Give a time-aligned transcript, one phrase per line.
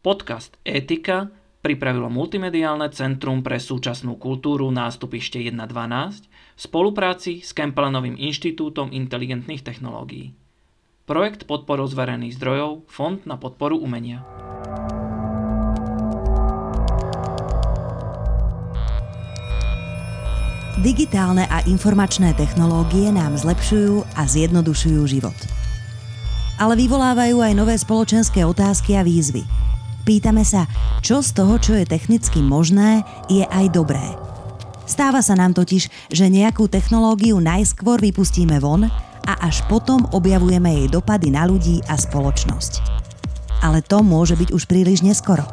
[0.00, 1.28] Podcast Etika
[1.60, 10.32] pripravilo Multimediálne centrum pre súčasnú kultúru nástupište 1.12 v spolupráci s Kempelenovým inštitútom inteligentných technológií.
[11.04, 14.24] Projekt podporou z verejných zdrojov Fond na podporu umenia.
[20.80, 25.36] Digitálne a informačné technológie nám zlepšujú a zjednodušujú život.
[26.56, 29.44] Ale vyvolávajú aj nové spoločenské otázky a výzvy–
[30.10, 30.66] Pýtame sa,
[31.06, 34.02] čo z toho, čo je technicky možné, je aj dobré.
[34.82, 38.90] Stáva sa nám totiž, že nejakú technológiu najskôr vypustíme von
[39.22, 42.82] a až potom objavujeme jej dopady na ľudí a spoločnosť.
[43.62, 45.46] Ale to môže byť už príliš neskoro.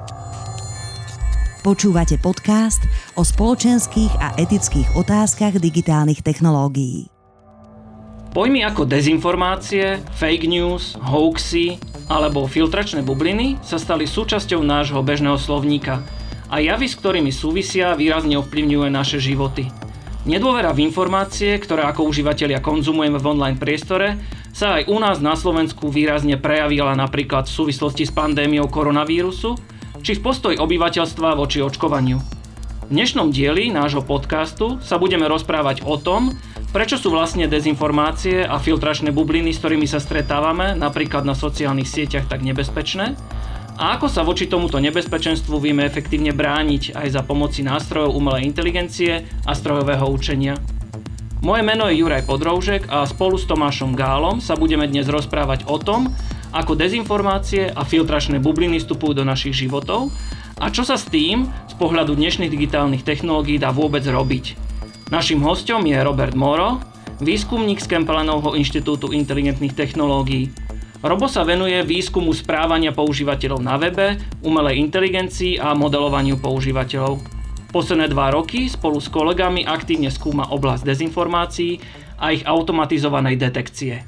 [1.62, 2.82] Počúvate podcast
[3.14, 7.17] o spoločenských a etických otázkach digitálnych technológií.
[8.36, 16.04] Pojmy ako dezinformácie, fake news, hoaxy alebo filtračné bubliny sa stali súčasťou nášho bežného slovníka
[16.48, 19.68] a javy, s ktorými súvisia, výrazne ovplyvňujú naše životy.
[20.28, 24.20] Nedôvera v informácie, ktoré ako užívateľia konzumujeme v online priestore,
[24.52, 29.56] sa aj u nás na Slovensku výrazne prejavila napríklad v súvislosti s pandémiou koronavírusu
[30.04, 32.37] či v postoj obyvateľstva voči očkovaniu.
[32.88, 36.32] V dnešnom dieli nášho podcastu sa budeme rozprávať o tom,
[36.68, 42.28] Prečo sú vlastne dezinformácie a filtračné bubliny, s ktorými sa stretávame, napríklad na sociálnych sieťach,
[42.28, 43.16] tak nebezpečné?
[43.80, 49.24] A ako sa voči tomuto nebezpečenstvu vieme efektívne brániť aj za pomoci nástrojov umelej inteligencie
[49.48, 50.60] a strojového učenia?
[51.40, 55.80] Moje meno je Juraj Podroužek a spolu s Tomášom Gálom sa budeme dnes rozprávať o
[55.80, 56.12] tom,
[56.52, 60.12] ako dezinformácie a filtračné bubliny vstupujú do našich životov
[60.58, 61.46] a čo sa s tým
[61.78, 64.58] pohľadu dnešných digitálnych technológií dá vôbec robiť.
[65.14, 66.82] Našim hostom je Robert Moro,
[67.22, 70.52] výskumník z Kempelenovho inštitútu inteligentných technológií.
[71.06, 77.22] Robo sa venuje výskumu správania používateľov na webe, umelej inteligencii a modelovaniu používateľov.
[77.70, 81.78] Posledné dva roky spolu s kolegami aktívne skúma oblasť dezinformácií
[82.18, 84.02] a ich automatizovanej detekcie.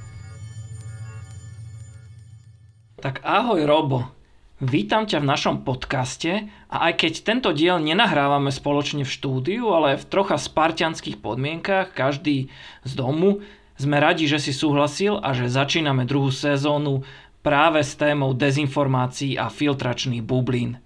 [3.00, 4.19] Tak ahoj Robo,
[4.60, 9.96] Vítam ťa v našom podcaste a aj keď tento diel nenahrávame spoločne v štúdiu, ale
[9.96, 12.52] v trocha spartianských podmienkach, každý
[12.84, 13.40] z domu,
[13.80, 17.08] sme radi, že si súhlasil a že začíname druhú sezónu
[17.40, 20.84] práve s témou dezinformácií a filtračných bublín.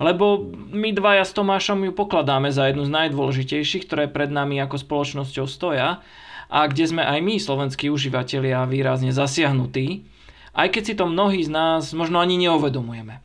[0.00, 0.40] Lebo
[0.72, 5.44] my dvaja s Tomášom ju pokladáme za jednu z najdôležitejších, ktoré pred nami ako spoločnosťou
[5.44, 6.00] stoja
[6.48, 10.08] a kde sme aj my, slovenskí užívateľia, výrazne zasiahnutí
[10.60, 13.24] aj keď si to mnohí z nás možno ani neuvedomujeme.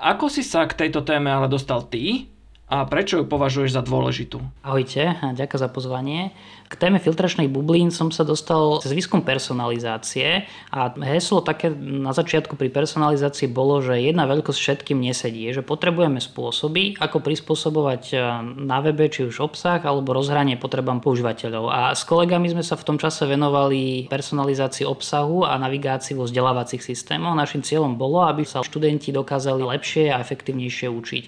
[0.00, 2.32] Ako si sa k tejto téme ale dostal ty
[2.72, 4.40] a prečo ju považuješ za dôležitú?
[4.64, 6.32] Ahojte, ďakujem za pozvanie.
[6.70, 12.54] K téme filtračných bublín som sa dostal cez výskum personalizácie a heslo také na začiatku
[12.54, 18.16] pri personalizácii bolo, že jedna veľkosť všetkým nesedí, že potrebujeme spôsoby, ako prispôsobovať e,
[18.62, 21.74] na webe či už obsah alebo rozhranie potrebám používateľov.
[21.74, 26.86] A s kolegami sme sa v tom čase venovali personalizácii obsahu a navigácii vo vzdelávacích
[26.86, 27.34] systémoch.
[27.34, 31.24] Našim cieľom bolo, aby sa študenti dokázali lepšie a efektívnejšie učiť.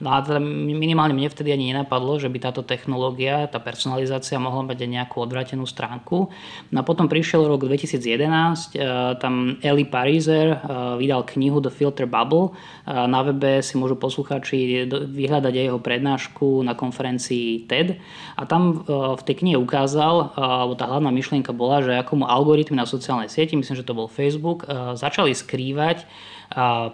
[0.00, 4.72] No a teda minimálne mne vtedy ani nenapadlo, že by táto technológia, tá personalizácia mohla
[4.72, 6.30] mať nejakú odvratenú stránku.
[6.72, 8.82] No a potom prišiel rok 2011, e,
[9.18, 10.56] tam Eli Pariser e,
[10.98, 12.50] vydal knihu The Filter Bubble.
[12.50, 17.98] E, na webe si môžu poslucháči vyhľadať jeho prednášku na konferencii TED.
[18.38, 22.84] A tam v tej knihe ukázal, alebo tá hlavná myšlienka bola, že ako algoritmy na
[22.84, 26.04] sociálnej sieti, myslím, že to bol Facebook, začali skrývať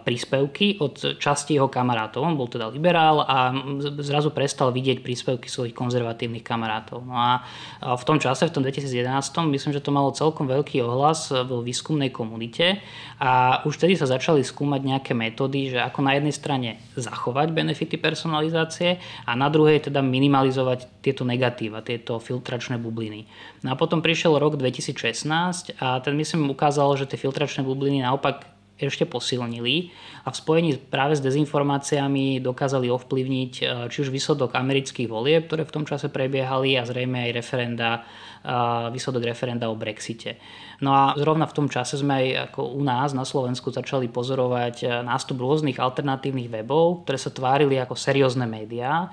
[0.03, 2.25] príspevky od časti jeho kamarátov.
[2.25, 3.53] On bol teda liberál a
[4.01, 7.05] zrazu prestal vidieť príspevky svojich konzervatívnych kamarátov.
[7.05, 7.45] No a
[7.83, 9.09] v tom čase, v tom 2011,
[9.53, 12.81] myslím, že to malo celkom veľký ohlas vo výskumnej komunite
[13.21, 17.97] a už vtedy sa začali skúmať nejaké metódy, že ako na jednej strane zachovať benefity
[18.01, 23.29] personalizácie a na druhej teda minimalizovať tieto negatíva, tieto filtračné bubliny.
[23.63, 28.52] No a potom prišiel rok 2016 a ten myslím ukázal, že tie filtračné bubliny naopak
[28.89, 29.93] ešte posilnili
[30.25, 35.69] a v spojení práve s dezinformáciami dokázali ovplyvniť e, či už výsledok amerických volieb, ktoré
[35.69, 38.51] v tom čase prebiehali a zrejme aj referenda, e,
[38.91, 40.39] výsledok referenda o Brexite.
[40.83, 44.77] No a zrovna v tom čase sme aj ako u nás na Slovensku začali pozorovať
[44.83, 49.11] e, nástup rôznych alternatívnych webov, ktoré sa tvárili ako seriózne médiá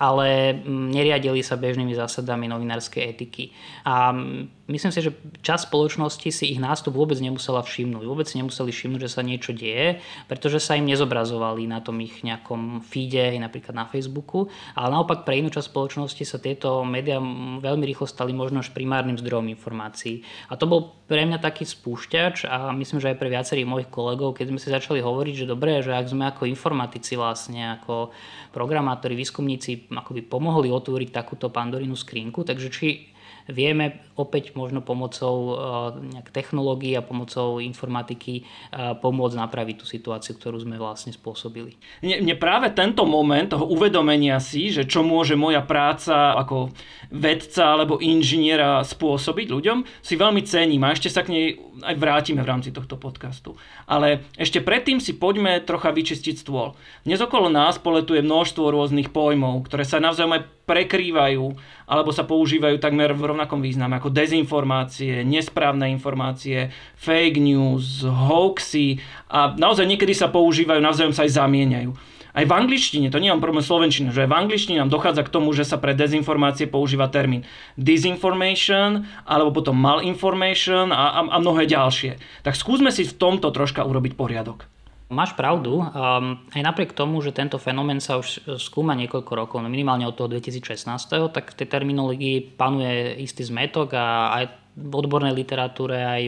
[0.00, 3.52] ale mm, neriadili sa bežnými zásadami novinárskej etiky.
[3.84, 5.10] A mm, myslím si, že
[5.42, 8.04] čas spoločnosti si ich nástup vôbec nemusela všimnúť.
[8.06, 9.98] Vôbec si nemuseli všimnúť, že sa niečo deje,
[10.30, 14.46] pretože sa im nezobrazovali na tom ich nejakom feede, napríklad na Facebooku,
[14.78, 17.18] ale naopak pre inú časť spoločnosti sa tieto médiá
[17.58, 20.22] veľmi rýchlo stali možno až primárnym zdrojom informácií.
[20.48, 24.38] A to bol pre mňa taký spúšťač a myslím, že aj pre viacerých mojich kolegov,
[24.38, 28.14] keď sme si začali hovoriť, že dobré, že ak sme ako informatici vlastne, ako
[28.54, 33.09] programátori, výskumníci akoby pomohli otvoriť takúto pandorínu skrinku, takže či
[33.50, 40.60] vieme opäť možno pomocou eh, technológií a pomocou informatiky eh, pomôcť napraviť tú situáciu, ktorú
[40.60, 41.76] sme vlastne spôsobili.
[42.04, 46.70] Mne práve tento moment toho uvedomenia si, že čo môže moja práca ako
[47.10, 51.46] vedca alebo inžiniera spôsobiť ľuďom, si veľmi cením a ešte sa k nej
[51.80, 53.56] aj vrátime v rámci tohto podcastu.
[53.88, 56.76] Ale ešte predtým si poďme trocha vyčistiť stôl.
[57.08, 61.50] Dnes okolo nás poletuje množstvo rôznych pojmov, ktoré sa navzájom aj prekrývajú
[61.90, 69.58] alebo sa používajú takmer v rovnakom význame ako dezinformácie, nesprávne informácie, fake news, hoaxy a
[69.58, 71.90] naozaj niekedy sa používajú, navzájom sa aj zamieňajú.
[72.30, 75.34] Aj v angličtine, to nie je problém slovenčiny, že aj v angličtine nám dochádza k
[75.34, 77.42] tomu, že sa pre dezinformácie používa termín
[77.74, 82.22] disinformation alebo potom malinformation a, a, a mnohé ďalšie.
[82.46, 84.70] Tak skúsme si v tomto troška urobiť poriadok.
[85.10, 85.82] Máš pravdu.
[85.82, 90.14] Um, aj napriek tomu, že tento fenomén sa už skúma niekoľko rokov, no minimálne od
[90.14, 90.86] toho 2016,
[91.34, 94.44] tak v tej terminológii panuje istý zmetok a aj
[94.78, 96.22] v odbornej literatúre aj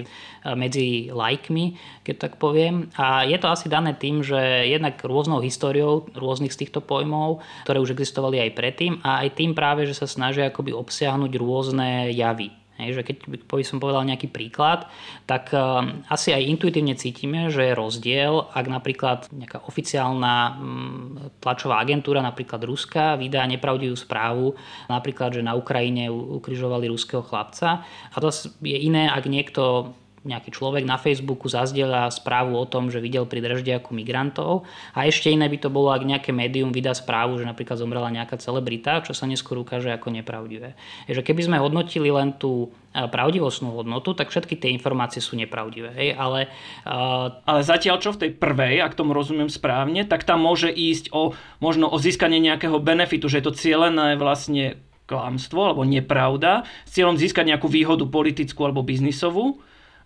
[0.58, 2.90] medzi lajkmi, keď tak poviem.
[2.98, 7.78] A je to asi dané tým, že jednak rôznou históriou rôznych z týchto pojmov, ktoré
[7.78, 12.61] už existovali aj predtým a aj tým práve, že sa snažia akoby obsiahnuť rôzne javy
[12.80, 14.88] Hej, že keď by som povedal nejaký príklad,
[15.28, 21.84] tak uh, asi aj intuitívne cítime, že je rozdiel, ak napríklad nejaká oficiálna um, tlačová
[21.84, 24.56] agentúra, napríklad Ruska, vydá nepravdivú správu,
[24.88, 27.84] napríklad, že na Ukrajine ukrižovali ruského chlapca.
[27.84, 28.32] A to
[28.64, 29.92] je iné, ak niekto
[30.22, 34.62] nejaký človek na Facebooku zazdieľa správu o tom, že videl pri Drždiaku migrantov
[34.94, 38.38] a ešte iné by to bolo, ak nejaké médium vydá správu, že napríklad zomrela nejaká
[38.38, 40.78] celebrita, čo sa neskôr ukáže ako nepravdivé.
[41.10, 45.34] Je, že keby sme hodnotili len tú e, pravdivostnú hodnotu, tak všetky tie informácie sú
[45.34, 45.90] nepravdivé.
[45.90, 46.08] Hej?
[46.14, 46.46] Ale,
[46.86, 47.42] uh...
[47.42, 51.34] ale zatiaľ čo v tej prvej, ak tomu rozumiem správne, tak tam môže ísť o
[51.58, 54.78] možno o získanie nejakého benefitu, že je to cieľené vlastne
[55.10, 59.60] klamstvo alebo nepravda s cieľom získať nejakú výhodu politickú alebo biznisovú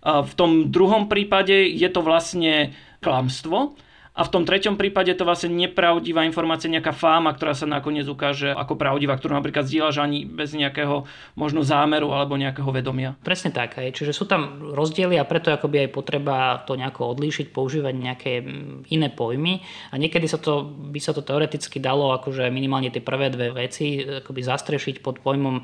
[0.07, 2.71] v tom druhom prípade je to vlastne
[3.03, 3.75] klamstvo
[4.17, 8.49] a v tom treťom prípade to vlastne nepravdivá informácia, nejaká fáma, ktorá sa nakoniec ukáže
[8.49, 11.05] ako pravdivá, ktorú napríklad zdieľaš ani bez nejakého
[11.37, 13.13] možno zámeru alebo nejakého vedomia.
[13.21, 13.77] Presne tak.
[13.77, 13.93] Aj.
[13.93, 18.89] Čiže sú tam rozdiely a preto akoby aj potreba to nejako odlíšiť, používať nejaké mm,
[18.89, 19.61] iné pojmy
[19.93, 24.01] a niekedy sa to, by sa to teoreticky dalo akože minimálne tie prvé dve veci
[24.01, 25.61] akoby zastrešiť pod pojmom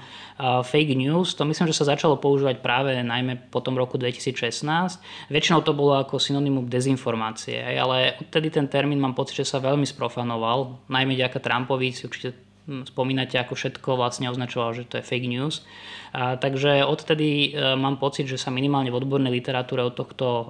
[0.60, 1.32] fake news.
[1.40, 5.32] To myslím, že sa začalo používať práve najmä po tom roku 2016.
[5.32, 9.87] Väčšinou to bolo ako synonymum dezinformácie, ale odtedy ten termín mám pocit, že sa veľmi
[9.87, 15.26] sprofanoval, najmä ďaká Trumpovi si určite spomínate, ako všetko vlastne označoval, že to je fake
[15.26, 15.67] news.
[16.12, 20.44] A, takže odtedy e, mám pocit, že sa minimálne v odbornej literatúre od tohto e,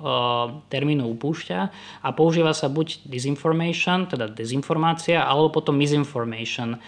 [0.74, 1.60] termínu upúšťa
[2.02, 6.78] a používa sa buď disinformation, teda dezinformácia, alebo potom misinformation, e,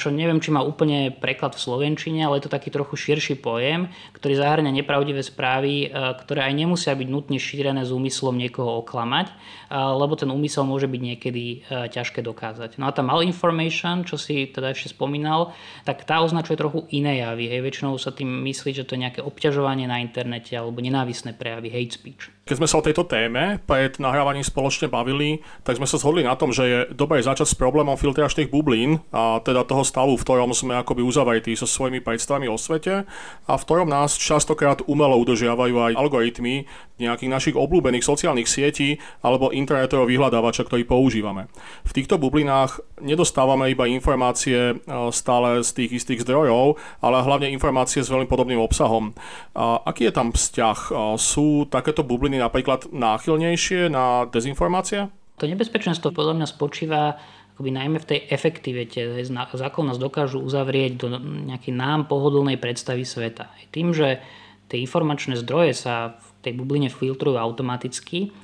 [0.00, 3.92] čo neviem, či má úplne preklad v slovenčine, ale je to taký trochu širší pojem,
[4.16, 9.36] ktorý zahrňa nepravdivé správy, ktoré aj nemusia byť nutne šírené s úmyslom niekoho oklamať,
[9.70, 11.44] lebo ten úmysel môže byť niekedy
[11.92, 12.80] ťažké dokázať.
[12.80, 15.52] No a tá malinformation, čo si teda ešte spomínal,
[15.84, 17.50] tak tá označuje trochu iné javy.
[17.50, 17.60] Hej.
[17.64, 21.94] Väčšinou sa tým myslí, že to je nejaké obťažovanie na internete alebo nenávisné prejavy, hate
[21.94, 22.33] speech.
[22.44, 26.36] Keď sme sa o tejto téme pred nahrávaním spoločne bavili, tak sme sa zhodli na
[26.36, 30.52] tom, že je dobré začať s problémom filtračných bublín a teda toho stavu, v ktorom
[30.52, 33.08] sme akoby uzavretí so svojimi predstavami o svete
[33.48, 36.68] a v ktorom nás častokrát umelo udržiavajú aj algoritmy
[37.00, 41.48] nejakých našich obľúbených sociálnych sietí alebo internetového vyhľadávača, ktorý používame.
[41.88, 48.04] V týchto bublinách nedostávame iba informácie e, stále z tých istých zdrojov, ale hlavne informácie
[48.04, 49.16] s veľmi podobným obsahom.
[49.56, 50.78] A aký je tam vzťah?
[51.18, 55.10] Sú takéto bubliny napríklad náchylnejšie na dezinformácie?
[55.38, 57.18] To nebezpečenstvo podľa mňa spočíva
[57.54, 58.98] akoby najmä v tej efektivite.
[59.30, 63.50] Zákon nás dokážu uzavrieť do nejakej nám pohodlnej predstavy sveta.
[63.70, 64.18] Tým, že
[64.66, 68.34] tie informačné zdroje sa v tej bubline filtrujú automaticky,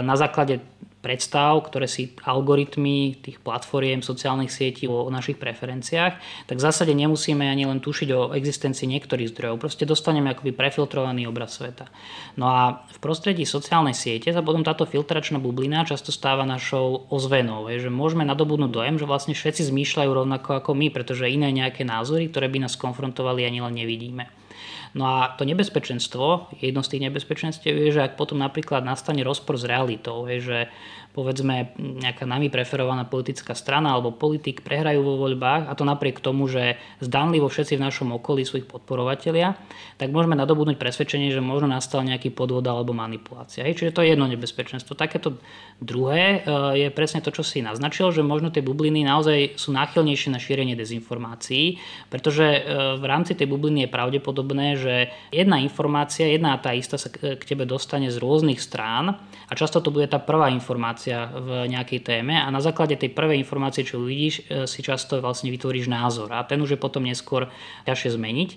[0.00, 0.64] na základe
[1.02, 7.42] predstav, ktoré si algoritmy tých platformiem sociálnych sietí o našich preferenciách, tak v zásade nemusíme
[7.42, 9.58] ani len tušiť o existencii niektorých zdrojov.
[9.58, 11.90] Proste dostaneme akoby prefiltrovaný obraz sveta.
[12.38, 17.66] No a v prostredí sociálnej siete sa potom táto filtračná bublina často stáva našou ozvenou,
[17.66, 22.30] že môžeme nadobudnúť dojem, že vlastne všetci zmýšľajú rovnako ako my, pretože iné nejaké názory,
[22.30, 24.41] ktoré by nás konfrontovali, ani len nevidíme.
[24.92, 29.56] No a to nebezpečenstvo, jedno z tých nebezpečenstiev je, že ak potom napríklad nastane rozpor
[29.56, 30.58] s realitou, je, že
[31.12, 36.48] povedzme nejaká nami preferovaná politická strana alebo politik prehrajú vo voľbách a to napriek tomu,
[36.48, 39.60] že zdanlivo všetci v našom okolí sú ich podporovatelia,
[40.00, 43.60] tak môžeme nadobudnúť presvedčenie, že možno nastal nejaký podvod alebo manipulácia.
[43.68, 44.96] Hej, čiže to je jedno nebezpečenstvo.
[44.96, 45.36] Takéto
[45.84, 50.32] druhé e, je presne to, čo si naznačil, že možno tie bubliny naozaj sú náchylnejšie
[50.32, 51.76] na šírenie dezinformácií,
[52.08, 52.60] pretože e,
[52.96, 54.94] v rámci tej bubliny je pravdepodobné, že
[55.28, 59.92] jedna informácia, jedna tá istá sa k tebe dostane z rôznych strán a často to
[59.92, 63.98] bude tá prvá informácia informácia v nejakej téme a na základe tej prvej informácie, čo
[63.98, 67.50] uvidíš, e, si často vlastne vytvoríš názor a ten už je potom neskôr
[67.86, 68.50] ťažšie zmeniť.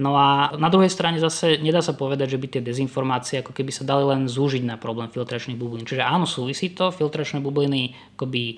[0.00, 3.76] No a na druhej strane zase nedá sa povedať, že by tie dezinformácie ako keby
[3.76, 5.84] sa dali len zúžiť na problém filtračných bublín.
[5.84, 8.56] Čiže áno, súvisí to, filtračné bubliny akoby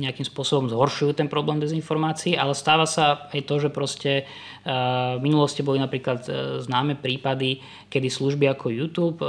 [0.00, 4.74] nejakým spôsobom zhoršujú ten problém dezinformácií, ale stáva sa aj to, že proste e,
[5.14, 7.60] v minulosti boli napríklad e, známe prípady,
[7.92, 9.20] kedy služby ako YouTube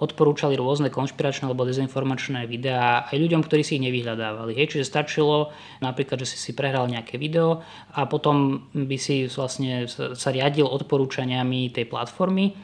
[0.00, 4.56] odporúčali rôzne konšpiračné alebo dezinformačné videá aj ľuďom, ktorí si ich nevyhľadávali.
[4.56, 4.74] Hej.
[4.74, 5.52] Čiže stačilo
[5.84, 7.60] napríklad, že si si prehral nejaké video
[7.92, 12.56] a potom by si vlastne sa riadil odporúčaniami tej platformy,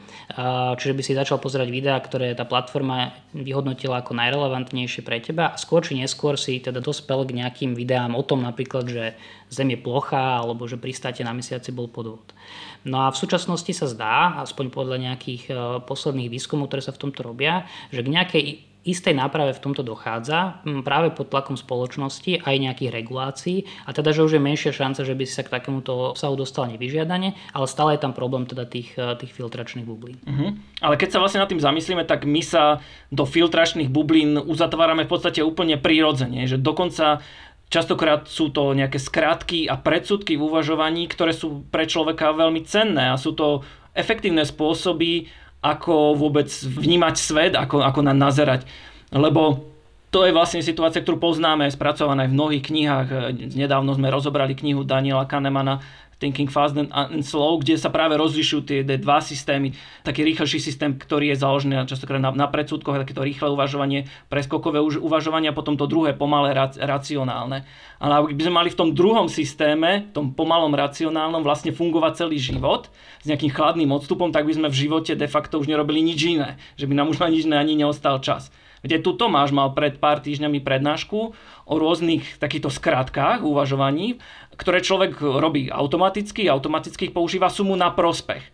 [0.81, 5.59] čiže by si začal pozerať videá, ktoré tá platforma vyhodnotila ako najrelevantnejšie pre teba a
[5.61, 9.13] skôr či neskôr si teda dospel k nejakým videám o tom napríklad, že
[9.47, 12.35] Zem je plochá alebo že pristáte na mesiaci bol podvod.
[12.87, 17.01] No a v súčasnosti sa zdá, aspoň podľa nejakých e, posledných výskumov, ktoré sa v
[17.07, 18.43] tomto robia, že k nejakej
[18.87, 24.23] istej náprave v tomto dochádza práve pod tlakom spoločnosti aj nejakých regulácií a teda, že
[24.23, 27.99] už je menšia šanca, že by si sa k takémuto obsahu dostal nevyžiadane, ale stále
[27.99, 30.17] je tam problém teda tých, e, tých filtračných bublín.
[30.23, 30.55] Uh-huh.
[30.79, 32.79] Ale keď sa vlastne nad tým zamyslíme, tak my sa
[33.11, 37.19] do filtračných bublín uzatvárame v podstate úplne prirodzene, že dokonca
[37.67, 43.11] Častokrát sú to nejaké skratky a predsudky v uvažovaní, ktoré sú pre človeka veľmi cenné
[43.11, 45.27] a sú to efektívne spôsoby,
[45.59, 48.63] ako vôbec vnímať svet, ako, ako na nazerať.
[49.11, 49.67] Lebo
[50.17, 53.07] to je vlastne situácia, ktorú poznáme, spracovaná v mnohých knihách.
[53.53, 55.85] Nedávno sme rozobrali knihu Daniela Kahnemana
[56.17, 56.89] Thinking Fast and,
[57.21, 59.77] Slow, kde sa práve rozlišujú tie dva systémy.
[60.01, 65.53] Taký rýchlejší systém, ktorý je založený častokrát na, na predsudkoch, takéto rýchle uvažovanie, preskokové uvažovanie
[65.53, 67.69] a potom to druhé pomalé racionálne.
[68.01, 72.41] Ale ak by sme mali v tom druhom systéme, tom pomalom racionálnom vlastne fungovať celý
[72.41, 72.89] život
[73.21, 76.57] s nejakým chladným odstupom, tak by sme v živote de facto už nerobili nič iné.
[76.81, 78.49] Že by nám už nič iné ani neostal čas.
[78.87, 81.19] Kde tu Tomáš mal pred pár týždňami prednášku
[81.67, 84.23] o rôznych takýchto skratkách uvažovaní,
[84.55, 88.47] ktoré človek robí automaticky, automaticky ich používa, sú na prospech.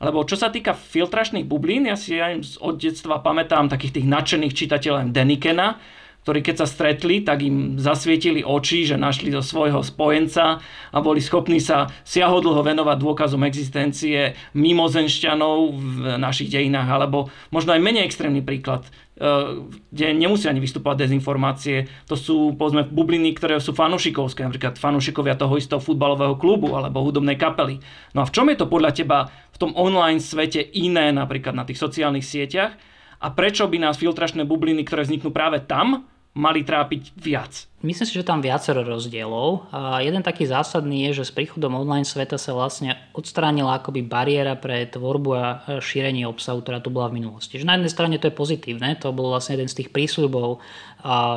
[0.00, 4.56] Lebo čo sa týka filtračných bublín, ja si aj od detstva pamätám takých tých nadšených
[4.56, 5.76] čitateľov Denikena,
[6.24, 11.20] ktorí keď sa stretli, tak im zasvietili oči, že našli do svojho spojenca a boli
[11.20, 18.40] schopní sa siahodlho venovať dôkazom existencie mimozenšťanov v našich dejinách, alebo možno aj menej extrémny
[18.40, 21.86] príklad, kde nemusia ani vystupovať dezinformácie.
[22.10, 27.38] To sú povedzme bubliny, ktoré sú fanušikovské, napríklad fanušikovia toho istého futbalového klubu alebo hudobnej
[27.38, 27.78] kapely.
[28.10, 29.18] No a v čom je to podľa teba
[29.54, 32.74] v tom online svete iné, napríklad na tých sociálnych sieťach?
[33.22, 37.70] A prečo by nás filtračné bubliny, ktoré vzniknú práve tam, mali trápiť viac?
[37.86, 39.70] Myslím si, že tam viacero rozdielov.
[39.70, 44.58] A jeden taký zásadný je, že s príchodom online sveta sa vlastne odstránila akoby bariéra
[44.58, 45.44] pre tvorbu a
[45.78, 47.62] šírenie obsahu, ktorá tu bola v minulosti.
[47.62, 50.58] Že na jednej strane to je pozitívne, to bol vlastne jeden z tých prísľubov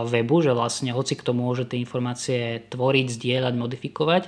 [0.09, 4.23] webu, že vlastne hoci kto môže tie informácie tvoriť, zdieľať, modifikovať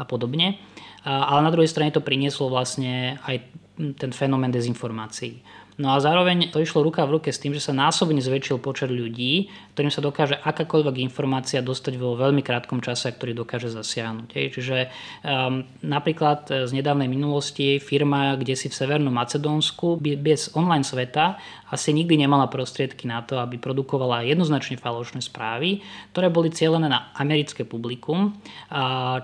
[0.00, 0.56] a podobne.
[1.04, 3.44] Ale na druhej strane to prinieslo vlastne aj
[3.76, 5.42] ten fenomén dezinformácií.
[5.74, 8.94] No a zároveň to išlo ruka v ruke s tým, že sa násobne zväčšil počet
[8.94, 14.30] ľudí, ktorým sa dokáže akákoľvek informácia dostať vo veľmi krátkom čase, ktorý dokáže zasiahnuť.
[14.30, 14.88] Čiže
[15.26, 21.42] um, napríklad z nedávnej minulosti firma, kde si v Severnom Macedónsku bez online sveta
[21.74, 25.82] asi nikdy nemala prostriedky na to, aby produkovala jednoznačne falošné správy,
[26.14, 28.38] ktoré boli cieľené na americké publikum,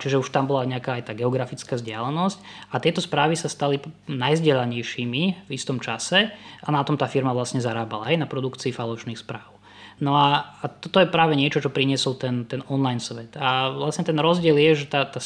[0.02, 2.42] čiže už tam bola nejaká aj tá geografická vzdialenosť
[2.74, 3.78] a tieto správy sa stali
[4.10, 9.22] najzdielanejšími v istom čase a na tom tá firma vlastne zarábala aj na produkcii falošných
[9.22, 9.59] správ.
[10.00, 13.36] No a, a toto je práve niečo, čo priniesol ten, ten online svet.
[13.36, 15.20] A vlastne ten rozdiel je, že tá, tá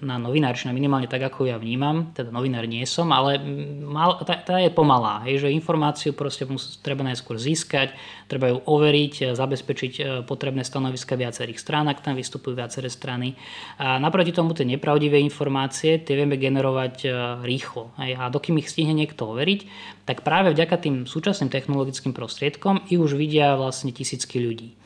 [0.00, 3.36] na novinárčina, minimálne tak, ako ja vnímam, teda novinár nie som, ale
[3.84, 5.20] mal, tá, tá je pomalá.
[5.28, 7.92] Hej, že informáciu proste musí, treba najskôr získať,
[8.24, 13.36] treba ju overiť, zabezpečiť e, potrebné stanoviska viacerých strán, ak tam vystupujú viaceré strany.
[13.76, 17.08] A naproti tomu tie nepravdivé informácie, tie vieme generovať e,
[17.44, 17.92] rýchlo.
[18.00, 19.60] A dokým ich stihne niekto overiť,
[20.08, 24.78] tak práve vďaka tým súčasným technologickým prostriedkom i už vidia vlastne tisícky ľudí.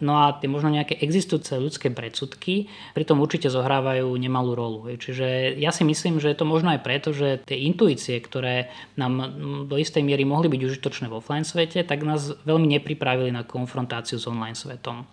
[0.00, 4.88] No a tie možno nejaké existujúce ľudské predsudky pritom určite zohrávajú nemalú rolu.
[4.96, 9.36] Čiže ja si myslím, že je to možno aj preto, že tie intuície, ktoré nám
[9.68, 14.16] do istej miery mohli byť užitočné v offline svete, tak nás veľmi nepripravili na konfrontáciu
[14.16, 15.04] s online svetom.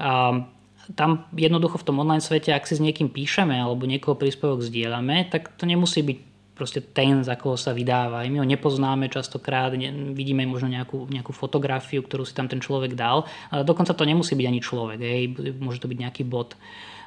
[0.00, 0.48] A
[0.96, 5.28] tam jednoducho v tom online svete, ak si s niekým píšeme alebo niekoho príspevok zdieľame,
[5.28, 8.28] tak to nemusí byť proste ten, za koho sa vydáva.
[8.28, 12.92] My ho nepoznáme častokrát, ne, vidíme možno nejakú, nejakú fotografiu, ktorú si tam ten človek
[12.92, 15.24] dal, ale dokonca to nemusí byť ani človek, hej,
[15.58, 16.54] môže to byť nejaký bot.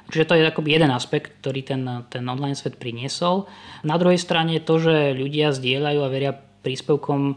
[0.06, 3.50] Čiže to je akoby jeden aspekt, ktorý ten, ten online svet priniesol.
[3.82, 7.34] Na druhej strane to, že ľudia zdieľajú a veria príspevkom e,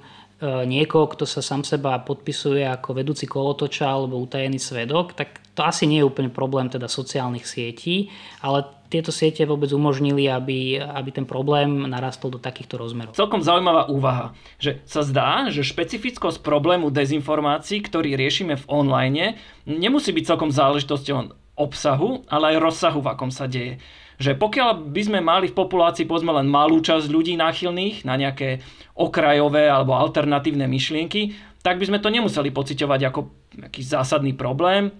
[0.69, 5.83] niekoho, kto sa sám seba podpisuje ako vedúci kolotoča alebo utajený svedok, tak to asi
[5.91, 8.07] nie je úplne problém teda sociálnych sietí,
[8.39, 13.11] ale tieto siete vôbec umožnili, aby, aby ten problém narastol do takýchto rozmerov.
[13.11, 19.35] Celkom zaujímavá úvaha, že sa zdá, že špecifickosť problému dezinformácií, ktorý riešime v online,
[19.67, 23.83] nemusí byť celkom záležitosťou obsahu, ale aj rozsahu, v akom sa deje.
[24.15, 28.63] Že pokiaľ by sme mali v populácii povedzme len malú časť ľudí náchylných na nejaké
[28.95, 33.19] okrajové alebo alternatívne myšlienky, tak by sme to nemuseli pociťovať ako
[33.59, 34.95] nejaký zásadný problém,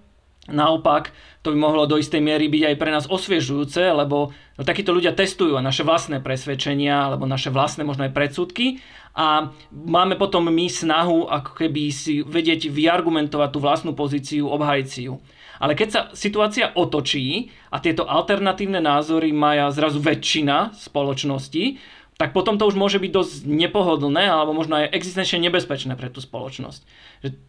[0.48, 1.12] Naopak,
[1.44, 5.60] to by mohlo do istej miery byť aj pre nás osviežujúce, lebo takíto ľudia testujú
[5.60, 8.80] naše vlastné presvedčenia alebo naše vlastné možno aj predsudky
[9.14, 15.02] a máme potom my snahu ako keby si vedieť vyargumentovať tú vlastnú pozíciu, obhajiť si
[15.12, 15.20] ju.
[15.60, 21.76] Ale keď sa situácia otočí a tieto alternatívne názory majú zrazu väčšina spoločnosti,
[22.20, 26.20] tak potom to už môže byť dosť nepohodlné alebo možno aj existenčne nebezpečné pre tú
[26.20, 26.84] spoločnosť.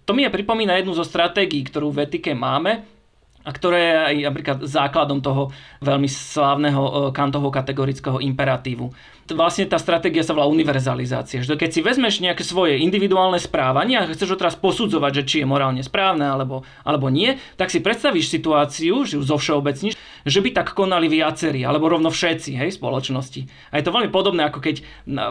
[0.06, 2.86] To mi je pripomína jednu zo stratégií, ktorú v etike máme,
[3.40, 5.48] a ktoré je aj napríklad základom toho
[5.80, 8.92] veľmi slávneho e, kantovho kategorického imperatívu.
[9.30, 11.40] Vlastne tá stratégia sa volá univerzalizácia.
[11.40, 15.36] Že keď si vezmeš nejaké svoje individuálne správanie a chceš ho teraz posudzovať, že či
[15.40, 19.94] je morálne správne alebo, alebo nie, tak si predstavíš situáciu, že ju zovšeobecníš,
[20.26, 23.72] že by tak konali viacerí, alebo rovno všetci hej, spoločnosti.
[23.72, 24.82] A je to veľmi podobné, ako keď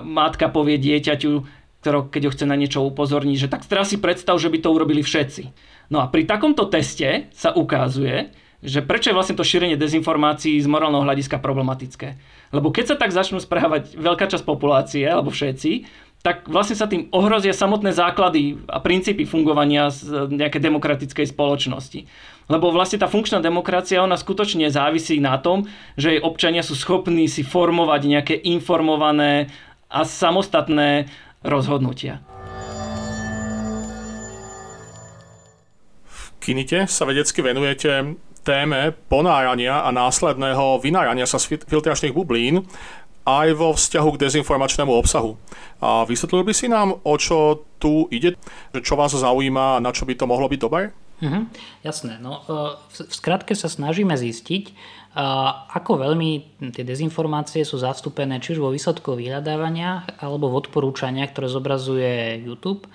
[0.01, 4.35] matka povie dieťaťu, ktoré, keď ho chce na niečo upozorniť, že tak teraz si predstav,
[4.35, 5.43] že by to urobili všetci.
[5.89, 8.29] No a pri takomto teste sa ukazuje,
[8.59, 12.19] že prečo je vlastne to šírenie dezinformácií z morálneho hľadiska problematické.
[12.51, 15.87] Lebo keď sa tak začnú správať veľká časť populácie, alebo všetci,
[16.19, 22.03] tak vlastne sa tým ohrozia samotné základy a princípy fungovania z nejakej demokratickej spoločnosti.
[22.51, 27.31] Lebo vlastne tá funkčná demokracia, ona skutočne závisí na tom, že jej občania sú schopní
[27.31, 29.47] si formovať nejaké informované
[29.87, 31.07] a samostatné
[31.39, 32.19] rozhodnutia.
[36.39, 42.65] Kinite sa vedecky venujete téme ponárania a následného vynárania sa z filtračných bublín
[43.27, 45.37] aj vo vzťahu k dezinformačnému obsahu.
[45.83, 48.33] A vysvetlil by si nám, o čo tu ide,
[48.81, 50.89] čo vás zaujíma a na čo by to mohlo byť dobré?
[51.19, 51.51] Mhm,
[51.83, 52.15] jasné.
[52.23, 54.73] No, e, v skratke sa snažíme zistiť, e,
[55.75, 61.51] ako veľmi tie dezinformácie sú zastúpené či už vo výsledkoch vyhľadávania alebo v odporúčaniach, ktoré
[61.51, 62.87] zobrazuje YouTube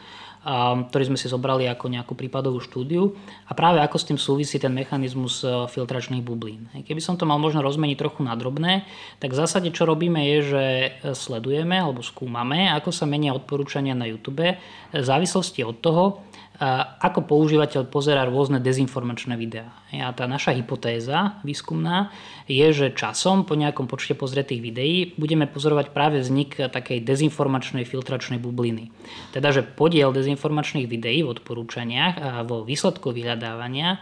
[0.44, 3.16] ktorý sme si zobrali ako nejakú prípadovú štúdiu
[3.48, 6.68] a práve ako s tým súvisí ten mechanizmus e, filtračných bublín.
[6.84, 8.84] Keby som to mal možno rozmeniť trochu na drobné,
[9.24, 13.96] tak v zásade čo robíme je, že e, sledujeme alebo skúmame, ako sa menia odporúčania
[13.96, 14.44] na YouTube
[14.92, 16.04] v závislosti od toho,
[17.02, 19.74] ako používateľ pozera rôzne dezinformačné videá.
[19.90, 22.14] A tá naša hypotéza výskumná
[22.46, 28.38] je, že časom po nejakom počte pozretých videí budeme pozorovať práve vznik takej dezinformačnej filtračnej
[28.38, 28.94] bubliny.
[29.34, 33.98] Teda, že podiel dezinformačných videí v odporúčaniach a vo výsledku vyhľadávania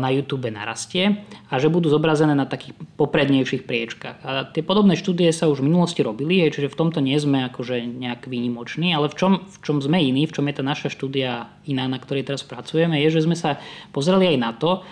[0.00, 1.20] na YouTube narastie
[1.52, 4.16] a že budú zobrazené na takých poprednejších priečkách.
[4.24, 7.84] A tie podobné štúdie sa už v minulosti robili, čiže v tomto nie sme akože
[7.84, 11.52] nejak výnimoční, ale v čom, v čom sme iní, v čom je tá naša štúdia
[11.70, 13.62] iná, na ktorej teraz pracujeme, je, že sme sa
[13.94, 14.82] pozreli aj na to,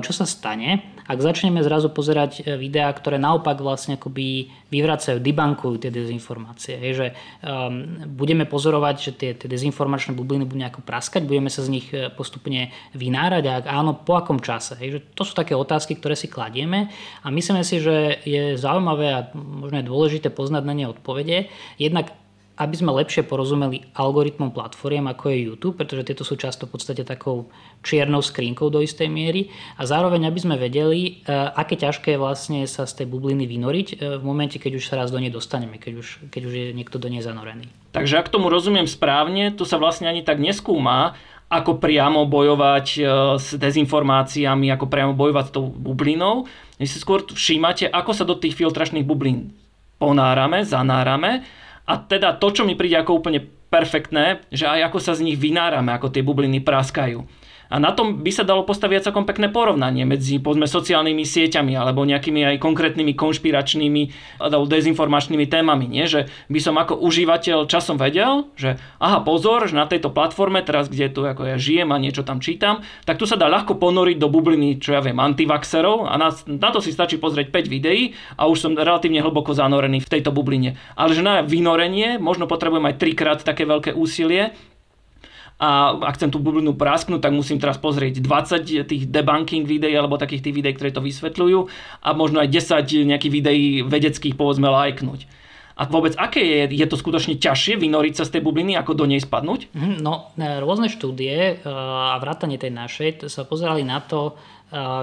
[0.00, 5.76] čo sa stane, ak začneme zrazu pozerať e, videá, ktoré naopak vlastne akoby vyvracajú, debankujú
[5.84, 6.80] tie dezinformácie.
[6.80, 7.06] Je, že
[7.44, 11.86] um, budeme pozorovať, že tie, tie dezinformačné bubliny budú nejako praskať, budeme sa z nich
[11.92, 14.80] e, postupne vynárať a ak áno, po akom čase.
[14.80, 16.88] Je, že to sú také otázky, ktoré si kladieme
[17.20, 21.52] a myslíme si, že je zaujímavé a možno je dôležité poznať na ne odpovede.
[21.76, 22.16] Jednak
[22.54, 27.02] aby sme lepšie porozumeli algoritmom platformiem ako je YouTube, pretože tieto sú často v podstate
[27.02, 27.50] takou
[27.82, 32.60] čiernou skrinkou do istej miery a zároveň aby sme vedeli, e, aké ťažké je vlastne
[32.70, 35.82] sa z tej bubliny vynoriť e, v momente, keď už sa raz do nej dostaneme,
[35.82, 37.66] keď už, keď už je niekto do nej zanorený.
[37.90, 41.18] Takže ak tomu rozumiem správne, tu sa vlastne ani tak neskúma,
[41.50, 43.00] ako priamo bojovať e,
[43.42, 46.46] s dezinformáciami, ako priamo bojovať s tou bublinou.
[46.78, 49.50] Vy si skôr všímate, ako sa do tých filtračných bublín
[49.98, 55.12] ponárame, zanárame a teda to, čo mi príde ako úplne perfektné, že aj ako sa
[55.12, 57.26] z nich vynárame, ako tie bubliny praskajú.
[57.72, 62.04] A na tom by sa dalo postaviť celkom pekné porovnanie medzi povedzme, sociálnymi sieťami alebo
[62.04, 64.02] nejakými aj konkrétnymi konšpiračnými
[64.40, 65.86] alebo dezinformačnými témami.
[65.88, 66.04] Nie?
[66.06, 70.88] Že by som ako užívateľ časom vedel, že aha pozor, že na tejto platforme, teraz
[70.88, 74.16] kde tu ako ja žijem a niečo tam čítam, tak tu sa dá ľahko ponoriť
[74.20, 78.12] do bubliny, čo ja viem, antivaxerov a na, na to si stačí pozrieť 5 videí
[78.36, 80.76] a už som relatívne hlboko zanorený v tejto bubline.
[80.94, 84.52] Ale že na vynorenie možno potrebujem aj trikrát také veľké úsilie,
[85.54, 90.18] a ak chcem tú bublinu prasknúť, tak musím teraz pozrieť 20 tých debunking videí alebo
[90.18, 91.58] takých tých videí, ktoré to vysvetľujú
[92.02, 95.30] a možno aj 10 nejakých videí vedeckých povedzme lajknúť.
[95.74, 99.10] A vôbec, aké je, je to skutočne ťažšie vynoriť sa z tej bubliny, ako do
[99.10, 99.74] nej spadnúť?
[99.74, 104.38] Mhm, no, e, rôzne štúdie e, a vrátanie tej našej sa pozerali na to,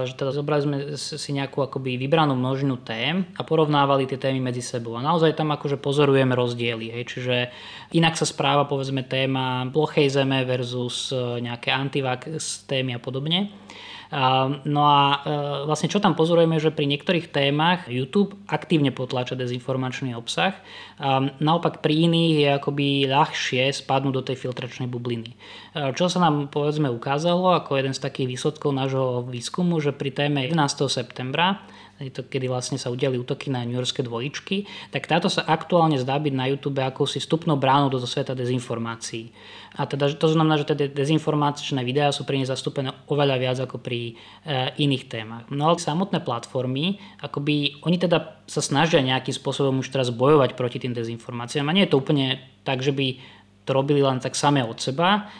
[0.04, 4.60] že teda zobrali sme si nejakú akoby vybranú množinu tém a porovnávali tie témy medzi
[4.60, 5.00] sebou.
[5.00, 6.92] A naozaj tam akože pozorujeme rozdiely.
[6.92, 7.04] Hej.
[7.16, 7.36] Čiže
[7.96, 13.48] inak sa správa povedzme téma plochej zeme versus e, nejaké antivax témy a podobne.
[14.68, 15.16] No a e,
[15.64, 20.52] vlastne čo tam pozorujeme, že pri niektorých témach YouTube aktívne potláča dezinformačný obsah.
[21.40, 25.32] Naopak pri iných je akoby ľahšie spadnúť do tej filtračnej bubliny.
[25.32, 25.36] E,
[25.96, 30.44] čo sa nám povedzme ukázalo ako jeden z takých výsledkov nášho výskumu, že pri téme
[30.44, 30.60] 11.
[30.92, 31.64] septembra
[32.10, 36.18] to, kedy vlastne sa udiali útoky na New Yorkské dvojičky, tak táto sa aktuálne zdá
[36.18, 39.30] byť na YouTube akousi vstupnou bránou do sveta dezinformácií.
[39.76, 43.80] A teda to znamená, že tie dezinformačné videá sú pri nej zastúpené oveľa viac ako
[43.80, 44.12] pri
[44.44, 45.44] e, iných témach.
[45.48, 50.76] No ale samotné platformy, akoby oni teda sa snažia nejakým spôsobom už teraz bojovať proti
[50.82, 51.68] tým dezinformáciám.
[51.68, 53.16] A nie je to úplne tak, že by
[53.62, 55.30] to robili len tak samé od seba,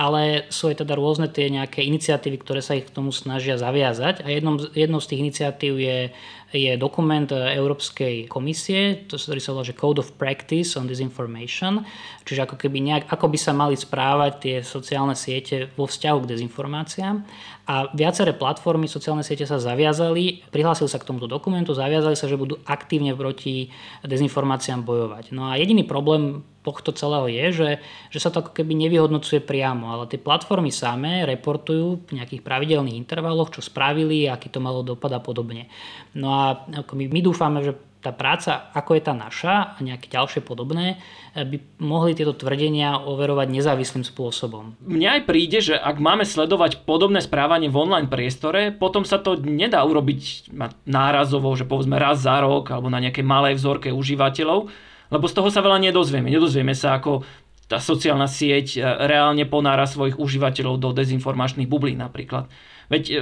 [0.00, 4.24] ale sú aj teda rôzne tie nejaké iniciatívy, ktoré sa ich k tomu snažia zaviazať.
[4.24, 6.08] A jednou, jednou z tých iniciatív je,
[6.56, 11.84] je dokument Európskej komisie, ktorý sa volá že Code of Practice on Disinformation,
[12.24, 16.30] čiže ako keby nejak, ako by sa mali správať tie sociálne siete vo vzťahu k
[16.32, 17.16] dezinformáciám
[17.66, 22.38] a viaceré platformy, sociálne siete sa zaviazali, prihlásili sa k tomuto dokumentu, zaviazali sa, že
[22.38, 23.74] budú aktívne proti
[24.06, 25.34] dezinformáciám bojovať.
[25.34, 27.70] No a jediný problém tohto celého je, že,
[28.14, 32.98] že sa to ako keby nevyhodnocuje priamo, ale tie platformy samé reportujú v nejakých pravidelných
[33.02, 35.66] intervaloch, čo spravili, aký to malo dopad a podobne.
[36.14, 37.74] No a my, my dúfame, že
[38.06, 41.02] tá práca, ako je tá naša a nejaké ďalšie podobné,
[41.34, 44.78] by mohli tieto tvrdenia overovať nezávislým spôsobom.
[44.86, 49.34] Mne aj príde, že ak máme sledovať podobné správanie v online priestore, potom sa to
[49.42, 50.54] nedá urobiť
[50.86, 54.70] nárazovo, že povedzme raz za rok alebo na nejakej malej vzorke užívateľov,
[55.10, 56.30] lebo z toho sa veľa nedozvieme.
[56.30, 57.26] Nedozvieme sa, ako
[57.66, 62.46] tá sociálna sieť e, reálne ponára svojich užívateľov do dezinformačných bublín napríklad.
[62.86, 63.16] Veď e,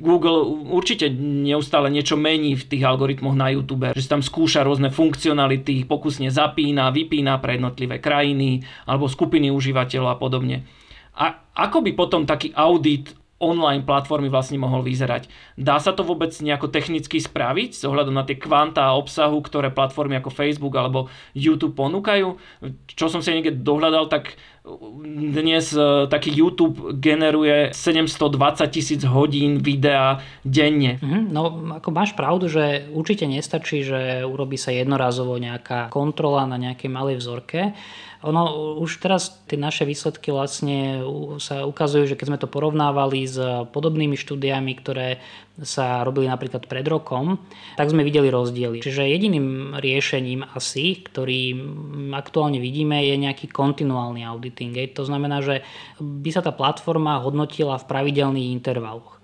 [0.00, 5.84] Google určite neustále niečo mení v tých algoritmoch na YouTube, že tam skúša rôzne funkcionality,
[5.84, 10.64] pokusne zapína, vypína pre jednotlivé krajiny alebo skupiny užívateľov a podobne.
[11.18, 15.30] A ako by potom taký audit online platformy vlastne mohol vyzerať.
[15.54, 20.18] Dá sa to vôbec nejako technicky spraviť s ohľadom na tie kvantá obsahu, ktoré platformy
[20.18, 21.06] ako Facebook alebo
[21.38, 22.34] YouTube ponúkajú?
[22.90, 24.34] Čo som si niekde dohľadal, tak
[25.32, 30.98] dnes e, taký YouTube generuje 720 tisíc hodín videa denne.
[31.00, 31.42] Mm, no
[31.78, 37.16] ako máš pravdu, že určite nestačí, že urobí sa jednorazovo nejaká kontrola na nejakej malej
[37.22, 37.72] vzorke
[38.18, 41.06] ono už teraz tie naše výsledky vlastne
[41.38, 43.38] sa ukazujú, že keď sme to porovnávali s
[43.70, 45.22] podobnými štúdiami, ktoré
[45.62, 47.42] sa robili napríklad pred rokom,
[47.74, 48.78] tak sme videli rozdiely.
[48.78, 51.56] Čiže jediným riešením asi, ktorý
[52.14, 54.74] aktuálne vidíme, je nejaký kontinuálny auditing.
[54.94, 55.66] To znamená, že
[55.98, 59.18] by sa tá platforma hodnotila v pravidelných intervaloch.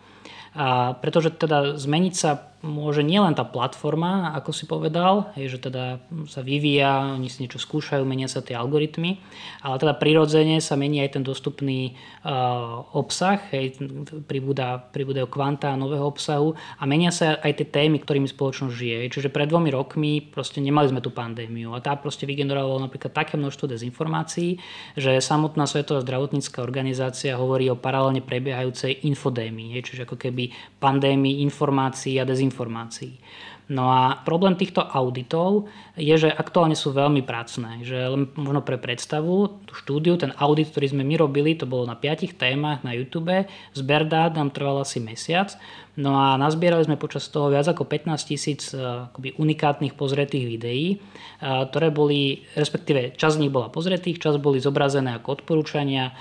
[0.55, 6.01] A pretože teda zmeniť sa môže nielen tá platforma, ako si povedal, je, že teda
[6.25, 9.21] sa vyvíja, oni si niečo skúšajú, menia sa tie algoritmy,
[9.61, 11.93] ale teda prirodzene sa mení aj ten dostupný
[12.25, 13.77] uh, obsah, hej,
[14.25, 19.13] pribúda, pribúdajú kvantá nového obsahu a menia sa aj tie témy, ktorými spoločnosť žije.
[19.13, 23.37] Čiže pred dvomi rokmi proste nemali sme tú pandémiu a tá proste vygenerovala napríklad také
[23.37, 24.57] množstvo dezinformácií,
[24.97, 30.49] že samotná Svetová zdravotnícká organizácia hovorí o paralelne prebiehajúcej infodémii, hej, čiže ako keby
[30.81, 33.19] pandémii informácií a dezinformácií informácií.
[33.67, 37.81] No a problém týchto auditov je, že aktuálne sú veľmi pracné.
[37.81, 41.89] Že len možno pre predstavu, tú štúdiu, ten audit, ktorý sme my robili, to bolo
[41.89, 43.33] na piatich témach na YouTube.
[43.73, 45.57] Zber dát nám trval asi mesiac.
[45.95, 49.07] No a nazbierali sme počas toho viac ako 15 tisíc eh,
[49.39, 55.15] unikátnych pozretých videí, eh, ktoré boli, respektíve časť z nich bola pozretých, časť boli zobrazené
[55.19, 56.17] ako odporúčania,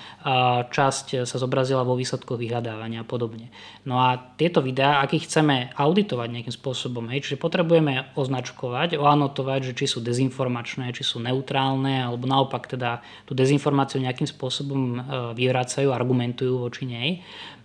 [0.69, 3.49] časť sa zobrazila vo výsledkoch vyhľadávania a podobne.
[3.83, 9.73] No a tieto videá, ak ich chceme auditovať nejakým spôsobom, hej, čiže potrebujeme označkovať, oanotovať,
[9.73, 15.03] že či sú dezinformačné, či sú neutrálne, alebo naopak teda tú dezinformáciu nejakým spôsobom
[15.35, 17.09] vyvracajú, argumentujú voči nej.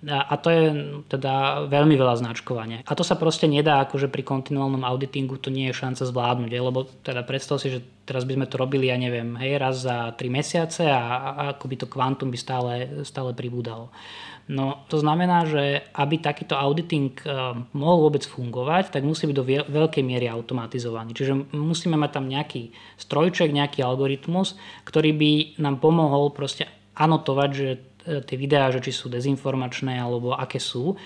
[0.06, 0.64] A to je
[1.10, 2.86] teda veľmi veľa značkovania.
[2.86, 6.86] A to sa proste nedá, akože pri kontinuálnom auditingu to nie je šanca zvládnuť, lebo
[7.02, 10.22] teda predstav si, že teraz by sme to robili, ja neviem, hej, raz za 3
[10.30, 13.90] mesiace a, a akoby to kvantum by stále, stále pribúdalo.
[14.48, 19.44] No to znamená, že aby takýto auditing eh, mohol vôbec fungovať, tak musí byť do
[19.66, 21.12] veľkej miery automatizovaný.
[21.12, 22.70] Čiže musíme mať tam nejaký
[23.02, 24.54] strojček, nejaký algoritmus,
[24.86, 30.32] ktorý by nám pomohol proste anotovať, že E, tie videá, že či sú dezinformačné alebo
[30.32, 30.96] aké sú.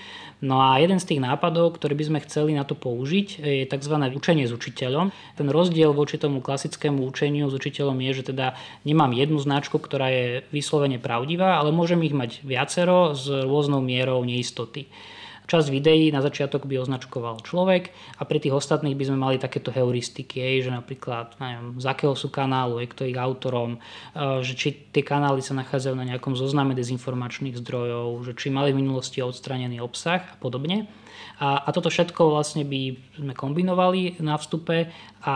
[0.43, 3.95] No a jeden z tých nápadov, ktorý by sme chceli na to použiť, je tzv.
[4.11, 5.11] učenie s učiteľom.
[5.39, 10.11] Ten rozdiel voči tomu klasickému učeniu s učiteľom je, že teda nemám jednu značku, ktorá
[10.11, 14.91] je vyslovene pravdivá, ale môžem ich mať viacero s rôznou mierou neistoty.
[15.43, 19.75] Časť videí na začiatok by označkoval človek a pri tých ostatných by sme mali takéto
[19.75, 23.79] heuristiky, že napríklad neviem, z akého sú kanálu, je kto ich autorom, e,
[24.41, 28.79] že či tie kanály sa nachádzajú na nejakom zozname dezinformačných zdrojov, že či mali v
[28.81, 30.87] minulosti odstranený obsah a podobne.
[31.41, 34.93] A, a toto všetko vlastne by sme kombinovali na vstupe
[35.23, 35.35] a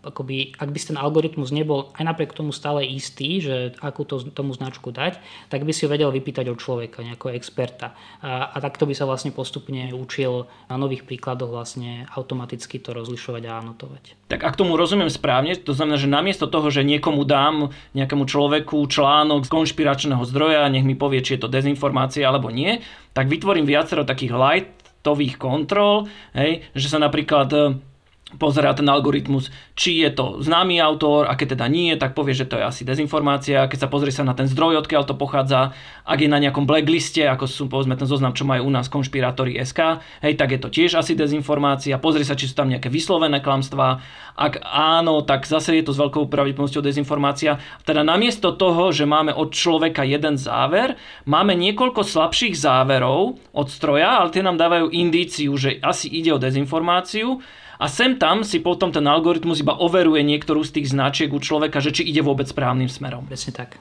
[0.00, 4.56] akoby, ak by ten algoritmus nebol aj napriek tomu stále istý, že akú to, tomu
[4.56, 5.20] značku dať,
[5.52, 7.92] tak by si ho vedel vypýtať od človeka, nejakého experta.
[8.24, 13.42] A, a takto by sa vlastne postupne učil na nových príkladoch vlastne automaticky to rozlišovať
[13.44, 14.02] a anotovať.
[14.32, 18.80] Tak ak tomu rozumiem správne, to znamená, že namiesto toho, že niekomu dám nejakému človeku
[18.88, 22.80] článok z konšpiračného zdroja, nech mi povie, či je to dezinformácia alebo nie,
[23.12, 27.60] tak vytvorím viacero takých light tových kontrol, hej, že sa napríklad e,
[28.38, 32.46] pozerá ten algoritmus, či je to známy autor a keď teda nie, tak povie, že
[32.46, 33.66] to je asi dezinformácia.
[33.66, 35.74] Keď sa pozrie sa na ten zdroj, odkiaľ to pochádza,
[36.06, 39.58] ak je na nejakom blackliste, ako sú povedzme ten zoznam, čo majú u nás konšpirátori
[39.58, 41.98] SK, hej, tak je to tiež asi dezinformácia.
[41.98, 44.02] Pozrie sa, či sú tam nejaké vyslovené klamstvá.
[44.38, 47.58] Ak áno, tak zase je to s veľkou pravdepodobnosťou dezinformácia.
[47.82, 50.94] Teda namiesto toho, že máme od človeka jeden záver,
[51.26, 56.40] máme niekoľko slabších záverov od stroja, ale tie nám dávajú indíciu, že asi ide o
[56.40, 57.42] dezinformáciu
[57.80, 61.80] a sem tam si potom ten algoritmus iba overuje niektorú z tých značiek u človeka,
[61.80, 63.24] že či ide vôbec správnym smerom.
[63.24, 63.80] Presne tak.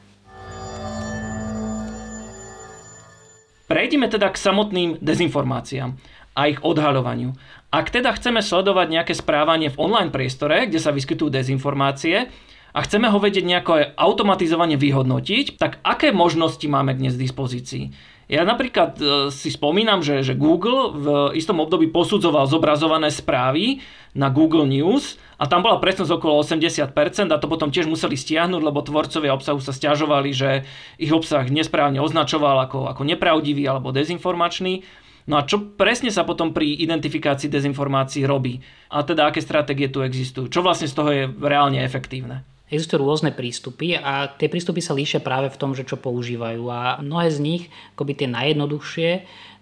[3.67, 5.99] Prejdime teda k samotným dezinformáciám
[6.33, 7.35] a ich odhaľovaniu.
[7.69, 12.31] Ak teda chceme sledovať nejaké správanie v online priestore, kde sa vyskytujú dezinformácie,
[12.69, 17.83] a chceme ho vedieť nejako automatizovane vyhodnotiť, tak aké možnosti máme dnes v dispozícii?
[18.29, 23.81] Ja napríklad e, si spomínam, že, že Google v istom období posudzoval zobrazované správy
[24.13, 26.93] na Google News a tam bola presnosť okolo 80%
[27.33, 30.61] a to potom tiež museli stiahnuť, lebo tvorcovia obsahu sa stiažovali, že
[31.01, 34.85] ich obsah nesprávne označoval ako, ako nepravdivý alebo dezinformačný.
[35.25, 38.61] No a čo presne sa potom pri identifikácii dezinformácií robí?
[38.93, 40.53] A teda aké stratégie tu existujú?
[40.53, 42.45] Čo vlastne z toho je reálne efektívne?
[42.69, 46.69] Existujú rôzne prístupy a tie prístupy sa líšia práve v tom, že čo používajú.
[46.69, 47.63] A mnohé z nich,
[47.97, 49.09] akoby tie najjednoduchšie,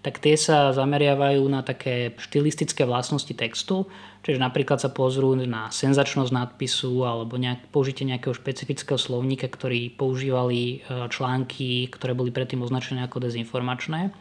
[0.04, 3.88] tak tie sa zameriavajú na také štilistické vlastnosti textu,
[4.22, 10.84] čiže napríklad sa pozrú na senzačnosť nadpisu alebo nejak, použitie nejakého špecifického slovníka, ktorý používali
[10.84, 14.12] e, články, ktoré boli predtým označené ako dezinformačné.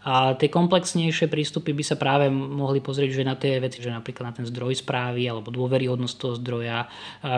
[0.00, 4.32] A tie komplexnejšie prístupy by sa práve mohli pozrieť že na tie veci, že napríklad
[4.32, 6.88] na ten zdroj správy alebo dôveryhodnosť toho zdroja,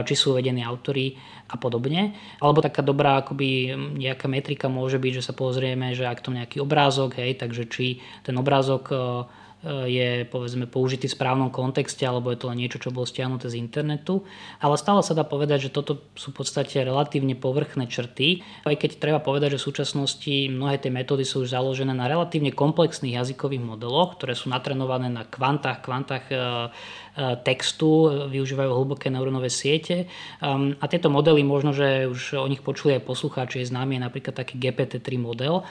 [0.06, 1.18] či sú uvedení autory
[1.50, 2.14] a podobne.
[2.38, 6.62] Alebo taká dobrá akoby nejaká metrika môže byť, že sa pozrieme, že ak to nejaký
[6.62, 8.94] obrázok, hej, takže či ten obrázok
[9.62, 13.62] je povedzme použitý v správnom kontexte alebo je to len niečo, čo bolo stiahnuté z
[13.62, 14.26] internetu.
[14.58, 18.90] Ale stále sa dá povedať, že toto sú v podstate relatívne povrchné črty, aj keď
[18.98, 23.62] treba povedať, že v súčasnosti mnohé tie metódy sú už založené na relatívne komplexných jazykových
[23.62, 26.40] modeloch, ktoré sú natrenované na kvantách, kvantách e, e,
[27.46, 30.10] textu, využívajú hlboké neurónové siete.
[30.42, 34.58] A tieto modely možno, že už o nich počuli aj poslucháči, je známy napríklad taký
[34.58, 35.62] GPT-3 model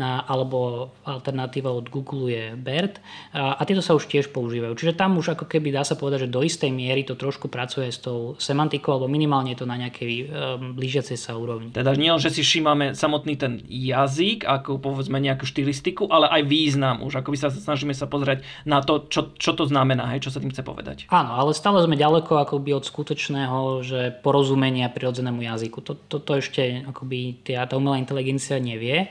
[0.00, 3.02] alebo alternatíva od Google je BERT
[3.40, 4.76] a tieto sa už tiež používajú.
[4.76, 7.88] Čiže tam už ako keby dá sa povedať, že do istej miery to trošku pracuje
[7.88, 10.28] s tou semantikou, alebo minimálne to na nejakej um,
[10.76, 11.72] blížiacej sa úrovni.
[11.72, 17.06] Teda nie že si všímame samotný ten jazyk, ako povedzme nejakú štilistiku, ale aj význam
[17.06, 20.34] už, ako by sa snažíme sa pozrieť na to, čo, čo to znamená, hej, čo
[20.34, 21.06] sa tým chce povedať.
[21.08, 25.80] Áno, ale stále sme ďaleko akoby od skutočného, že porozumenia prirodzenému jazyku.
[25.80, 29.06] Toto to, to ešte akoby tá, tá umelá inteligencia nevie.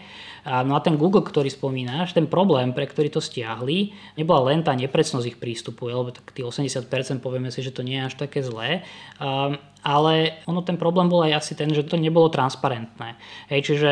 [0.47, 4.63] A, no a ten Google, ktorý spomínaš, ten problém, pre ktorý to stiahli, nebola len
[4.63, 6.86] tá nepresnosť ich prístupu, lebo tak tých 80%
[7.19, 8.84] povieme si, že to nie je až také zlé.
[9.19, 13.15] Um, ale ono ten problém bol aj asi ten, že to nebolo transparentné.
[13.47, 13.91] Hej, čiže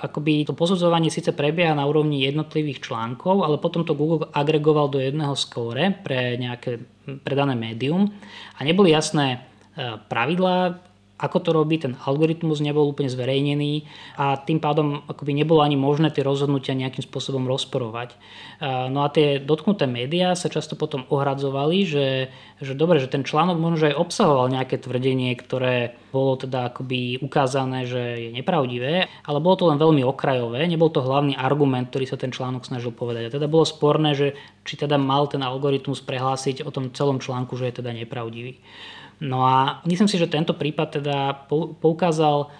[0.00, 4.96] akoby to posudzovanie síce prebieha na úrovni jednotlivých článkov, ale potom to Google agregoval do
[4.96, 6.80] jedného skóre pre nejaké
[7.20, 8.08] predané médium
[8.56, 9.44] a neboli jasné
[9.76, 10.80] e, pravidlá,
[11.16, 13.88] ako to robí, ten algoritmus nebol úplne zverejnený
[14.20, 18.20] a tým pádom akoby nebolo ani možné tie rozhodnutia nejakým spôsobom rozporovať.
[18.92, 22.28] No a tie dotknuté médiá sa často potom ohradzovali, že,
[22.60, 27.88] že dobre, že ten článok možno aj obsahoval nejaké tvrdenie, ktoré bolo teda akoby ukázané,
[27.88, 32.20] že je nepravdivé, ale bolo to len veľmi okrajové, nebol to hlavný argument, ktorý sa
[32.20, 33.32] ten článok snažil povedať.
[33.32, 34.36] A teda bolo sporné, že
[34.68, 38.60] či teda mal ten algoritmus prehlásiť o tom celom článku, že je teda nepravdivý.
[39.20, 41.48] No a myslím si, že tento prípad teda
[41.80, 42.52] poukázal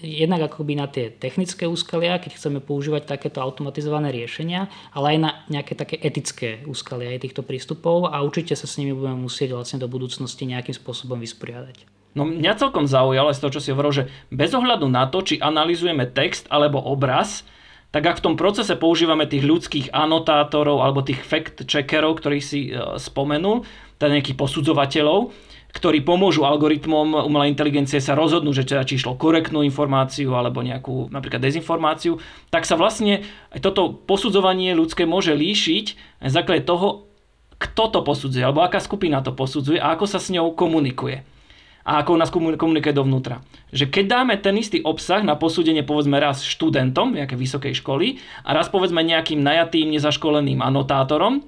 [0.00, 5.30] jednak akoby na tie technické úskalia, keď chceme používať takéto automatizované riešenia, ale aj na
[5.52, 9.76] nejaké také etické úskalia aj týchto prístupov a určite sa s nimi budeme musieť vlastne
[9.76, 11.84] do budúcnosti nejakým spôsobom vysporiadať.
[12.16, 15.42] No mňa celkom zaujalo z toho, čo si hovoril, že bez ohľadu na to, či
[15.42, 17.44] analizujeme text alebo obraz,
[17.90, 22.98] tak ak v tom procese používame tých ľudských anotátorov alebo tých fact-checkerov, ktorých si e,
[22.98, 23.62] spomenul,
[23.98, 25.30] teda nejakých posudzovateľov,
[25.74, 31.10] ktorí pomôžu algoritmom umelej inteligencie sa rozhodnú, že teda či išlo korektnú informáciu alebo nejakú
[31.10, 32.22] napríklad dezinformáciu,
[32.54, 35.86] tak sa vlastne aj toto posudzovanie ľudské môže líšiť
[36.22, 37.10] aj základe toho,
[37.58, 41.26] kto to posudzuje, alebo aká skupina to posudzuje a ako sa s ňou komunikuje
[41.84, 43.44] a ako nás komunikuje dovnútra.
[43.68, 48.56] Že keď dáme ten istý obsah na posúdenie povedzme raz študentom nejaké vysokej školy a
[48.56, 51.44] raz povedzme nejakým najatým nezaškoleným anotátorom,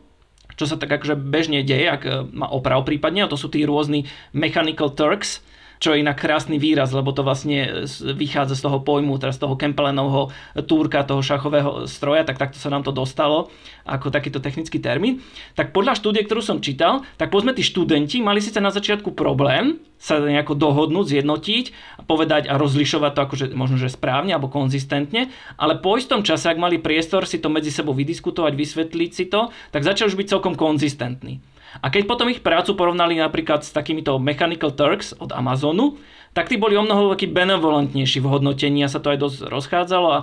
[0.56, 3.62] čo sa tak akože bežne deje, ak e, má oprav prípadne, a to sú tí
[3.62, 5.44] rôzni mechanical turks,
[5.86, 9.54] čo je inak krásny výraz, lebo to vlastne vychádza z toho pojmu, teraz z toho
[9.54, 10.34] Kempelenovho
[10.66, 13.54] túrka, toho šachového stroja, tak takto sa nám to dostalo
[13.86, 15.22] ako takýto technický termín.
[15.54, 19.78] Tak podľa štúdie, ktorú som čítal, tak povedzme tí študenti mali síce na začiatku problém
[19.94, 21.64] sa nejako dohodnúť, zjednotiť
[21.96, 26.50] a povedať a rozlišovať to akože možno, že správne alebo konzistentne, ale po istom čase,
[26.50, 30.34] ak mali priestor si to medzi sebou vydiskutovať, vysvetliť si to, tak začal už byť
[30.34, 31.38] celkom konzistentný.
[31.80, 36.00] A keď potom ich prácu porovnali napríklad s takýmito Mechanical Turks od Amazonu,
[36.36, 40.08] tak tí boli o mnoho taký benevolentnejší v hodnotení a sa to aj dosť rozchádzalo
[40.12, 40.18] a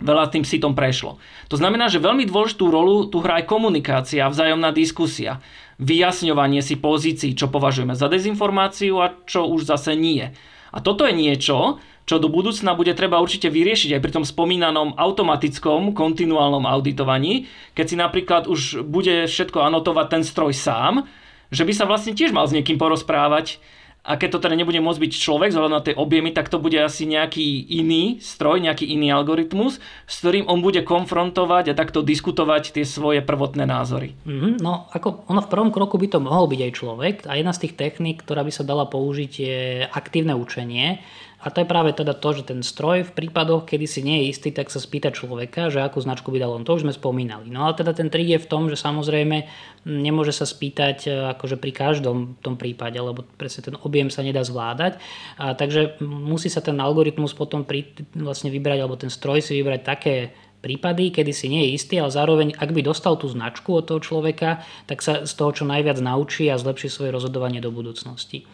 [0.00, 1.20] veľa tým sitom prešlo.
[1.52, 5.44] To znamená, že veľmi dôležitú rolu tu hrá aj komunikácia, vzájomná diskusia,
[5.78, 10.32] vyjasňovanie si pozícií, čo považujeme za dezinformáciu a čo už zase nie.
[10.72, 15.00] A toto je niečo, čo do budúcna bude treba určite vyriešiť aj pri tom spomínanom
[15.00, 21.08] automatickom kontinuálnom auditovaní, keď si napríklad už bude všetko anotovať ten stroj sám,
[21.48, 23.56] že by sa vlastne tiež mal s niekým porozprávať,
[24.02, 26.74] a keď to teda nebude môcť byť človek vzhľadom na tie objemy, tak to bude
[26.74, 32.74] asi nejaký iný stroj, nejaký iný algoritmus, s ktorým on bude konfrontovať a takto diskutovať
[32.74, 34.18] tie svoje prvotné názory.
[34.26, 37.54] Mm-hmm, no, ako ono v prvom kroku by to mohol byť aj človek a jedna
[37.54, 40.98] z tých techník, ktorá by sa dala použiť je aktívne učenie.
[41.42, 44.30] A to je práve teda to, že ten stroj v prípadoch, kedy si nie je
[44.30, 46.62] istý, tak sa spýta človeka, že akú značku by dal on.
[46.62, 47.50] To už sme spomínali.
[47.50, 49.50] No ale teda ten trik je v tom, že samozrejme
[49.82, 54.46] nemôže sa spýtať e, akože pri každom tom prípade, lebo presne ten objem sa nedá
[54.46, 55.02] zvládať.
[55.34, 59.80] A, takže musí sa ten algoritmus potom pri, vlastne vybrať, alebo ten stroj si vybrať
[59.82, 60.14] také
[60.62, 63.98] prípady, kedy si nie je istý, ale zároveň, ak by dostal tú značku od toho
[63.98, 68.46] človeka, tak sa z toho čo najviac naučí a zlepší svoje rozhodovanie do budúcnosti.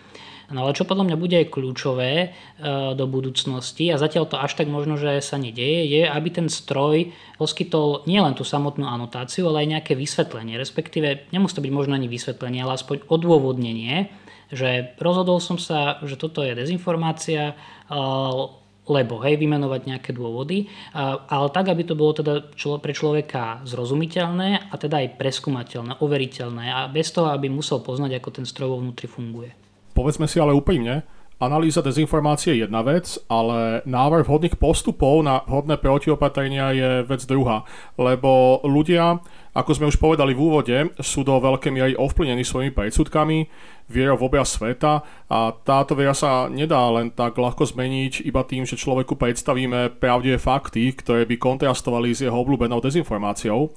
[0.48, 2.28] No ale čo podľa mňa bude aj kľúčové e,
[2.96, 7.12] do budúcnosti a zatiaľ to až tak možno, že sa nedieje, je, aby ten stroj
[7.36, 12.08] poskytol nielen tú samotnú anotáciu, ale aj nejaké vysvetlenie, respektíve nemusí to byť možno ani
[12.08, 14.08] vysvetlenie, ale aspoň odôvodnenie,
[14.48, 17.54] že rozhodol som sa, že toto je dezinformácia, e,
[18.88, 20.64] lebo, hej, vymenovať nejaké dôvody,
[20.96, 26.88] ale tak, aby to bolo teda pre človeka zrozumiteľné a teda aj preskúmateľné, overiteľné a
[26.88, 29.67] bez toho, aby musel poznať, ako ten stroj vo vnútri funguje
[29.98, 31.02] povedzme si ale úprimne,
[31.42, 37.66] analýza dezinformácie je jedna vec, ale návrh vhodných postupov na vhodné protiopatrenia je vec druhá.
[37.98, 39.18] Lebo ľudia,
[39.54, 43.50] ako sme už povedali v úvode, sú do veľkej miery ovplyvnení svojimi predsudkami,
[43.88, 45.00] vierou v obraz sveta
[45.32, 50.36] a táto viera sa nedá len tak ľahko zmeniť iba tým, že človeku predstavíme pravdivé
[50.36, 53.72] fakty, ktoré by kontrastovali s jeho obľúbenou dezinformáciou.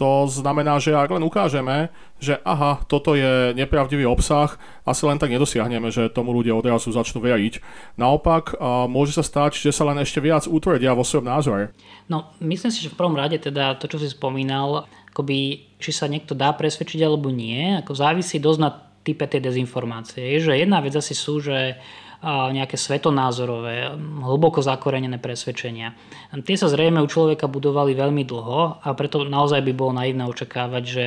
[0.00, 4.56] To znamená, že ak len ukážeme, že aha, toto je nepravdivý obsah,
[4.88, 7.60] asi len tak nedosiahneme, že tomu ľudia odrazu začnú veriť.
[8.00, 8.56] Naopak,
[8.88, 11.76] môže sa stať, že sa len ešte viac utvrdia vo svojom názore.
[12.08, 16.08] No, myslím si, že v prvom rade teda to, čo si spomínal, akoby, či sa
[16.08, 18.72] niekto dá presvedčiť alebo nie, ako závisí dosť na
[19.04, 20.32] type tej dezinformácie.
[20.32, 21.76] Je, že jedna vec asi sú, že
[22.20, 25.96] nejaké svetonázorové, hlboko zakorenené presvedčenia.
[26.44, 30.84] Tie sa zrejme u človeka budovali veľmi dlho a preto naozaj by bolo naivné očakávať,
[30.84, 31.06] že,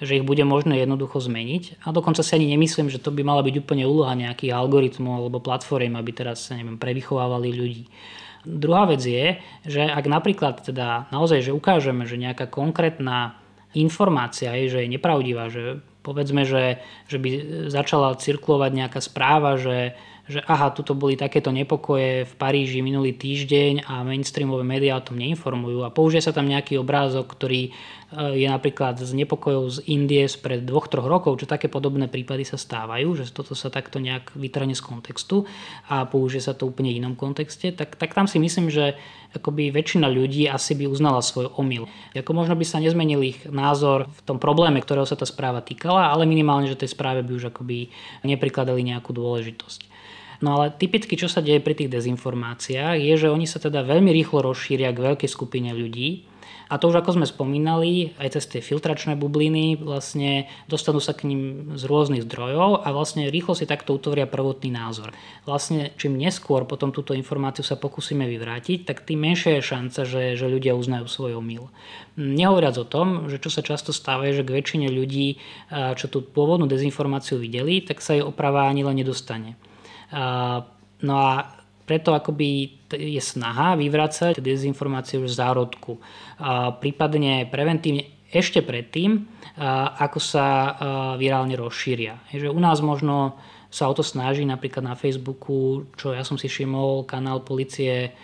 [0.00, 1.84] že ich bude možné jednoducho zmeniť.
[1.84, 5.44] A dokonca si ani nemyslím, že to by mala byť úplne úloha nejakých algoritmov alebo
[5.44, 7.84] platform, aby teraz neviem, prevychovávali ľudí.
[8.44, 13.36] Druhá vec je, že ak napríklad teda naozaj, že ukážeme, že nejaká konkrétna
[13.76, 17.28] informácia je, že je nepravdivá, že povedzme, že, že by
[17.72, 23.84] začala cirkulovať nejaká správa, že že aha, tuto boli takéto nepokoje v Paríži minulý týždeň
[23.84, 27.70] a mainstreamové médiá o tom neinformujú a použije sa tam nejaký obrázok, ktorý e,
[28.40, 32.56] je napríklad z nepokojov z Indie spred dvoch, troch rokov, čo také podobné prípady sa
[32.56, 35.44] stávajú, že toto sa takto nejak vytrhne z kontextu
[35.92, 38.96] a použije sa to úplne inom kontexte, tak, tak tam si myslím, že
[39.36, 41.84] akoby väčšina ľudí asi by uznala svoj omyl.
[42.16, 46.08] Ako možno by sa nezmenil ich názor v tom probléme, ktorého sa tá správa týkala,
[46.08, 47.92] ale minimálne, že tej správe by už akoby
[48.24, 49.93] neprikladali nejakú dôležitosť.
[50.42, 54.10] No ale typicky, čo sa deje pri tých dezinformáciách, je, že oni sa teda veľmi
[54.10, 56.26] rýchlo rozšíria k veľkej skupine ľudí.
[56.72, 61.28] A to už ako sme spomínali, aj cez tie filtračné bubliny vlastne dostanú sa k
[61.28, 61.40] ním
[61.76, 65.12] z rôznych zdrojov a vlastne rýchlo si takto utvoria prvotný názor.
[65.44, 70.22] Vlastne čím neskôr potom túto informáciu sa pokúsime vyvrátiť, tak tým menšia je šanca, že,
[70.40, 71.68] že ľudia uznajú svoj omyl.
[72.16, 75.36] Nehovoriac o tom, že čo sa často stáva, je, že k väčšine ľudí,
[75.68, 79.60] čo tú pôvodnú dezinformáciu videli, tak sa jej oprava ani len nedostane.
[81.04, 81.32] No a
[81.84, 86.00] preto akoby je snaha vyvracať dezinformácie už zárodku.
[86.80, 89.28] Prípadne preventívne ešte predtým,
[90.00, 90.46] ako sa
[91.20, 92.18] virálne rozšíria.
[92.32, 93.36] že u nás možno
[93.74, 98.14] sa o to snaží napríklad na Facebooku, čo ja som si všimol, kanál policie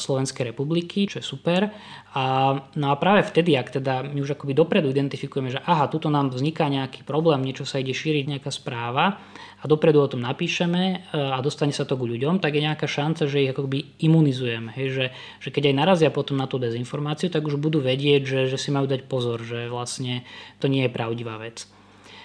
[0.00, 1.68] Slovenskej republiky, čo je super.
[2.16, 2.24] A,
[2.72, 6.32] no a práve vtedy, ak teda my už akoby dopredu identifikujeme, že aha, tuto nám
[6.32, 9.20] vzniká nejaký problém, niečo sa ide šíriť, nejaká správa
[9.60, 12.88] a dopredu o tom napíšeme e, a dostane sa to k ľuďom, tak je nejaká
[12.88, 14.72] šanca, že ich akoby imunizujeme.
[14.72, 15.06] Hej, že,
[15.44, 18.72] že keď aj narazia potom na tú dezinformáciu, tak už budú vedieť, že, že si
[18.72, 20.24] majú dať pozor, že vlastne
[20.64, 21.68] to nie je pravdivá vec.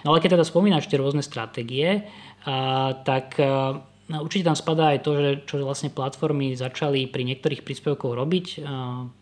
[0.08, 2.08] No ale keď teda spomínaš tie rôzne stratégie,
[2.48, 7.24] a, tak a, No, určite tam spadá aj to, že čo vlastne platformy začali pri
[7.24, 8.60] niektorých príspevkoch robiť.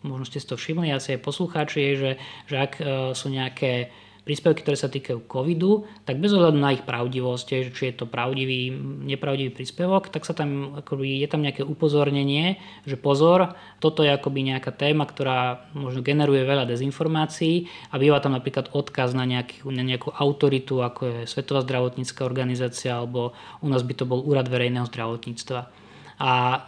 [0.03, 2.11] Možno ste si to všimli, asi aj poslucháči, že,
[2.51, 2.83] že ak e,
[3.15, 3.87] sú nejaké
[4.21, 8.69] príspevky, ktoré sa týkajú covidu, tak bez ohľadu na ich pravdivosť, či je to pravdivý,
[9.09, 14.53] nepravdivý príspevok, tak sa tam, akoby, je tam nejaké upozornenie, že pozor, toto je akoby
[14.53, 19.81] nejaká téma, ktorá možno generuje veľa dezinformácií a býva tam napríklad odkaz na, nejaký, na
[19.81, 23.33] nejakú autoritu, ako je Svetová zdravotnícka organizácia alebo
[23.65, 25.81] u nás by to bol Úrad verejného zdravotníctva.
[26.21, 26.59] A e,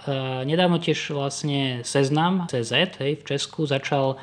[0.50, 4.18] nedávno tiež vlastne Seznam CZ hej, v Česku začal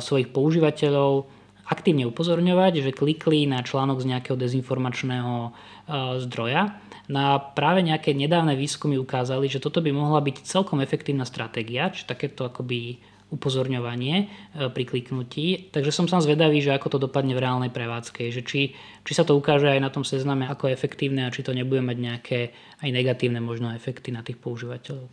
[0.00, 1.28] svojich používateľov
[1.68, 5.50] aktívne upozorňovať, že klikli na článok z nejakého dezinformačného e,
[6.24, 6.76] zdroja.
[7.08, 12.08] Na práve nejaké nedávne výskumy ukázali, že toto by mohla byť celkom efektívna stratégia, či
[12.08, 13.00] takéto akoby
[13.32, 14.26] upozorňovanie e,
[14.70, 15.72] pri kliknutí.
[15.72, 19.24] Takže som sám zvedavý, že ako to dopadne v reálnej prevádzke, že či, či sa
[19.24, 22.38] to ukáže aj na tom sezname ako efektívne a či to nebude mať nejaké
[22.84, 25.08] aj negatívne možno efekty na tých používateľov.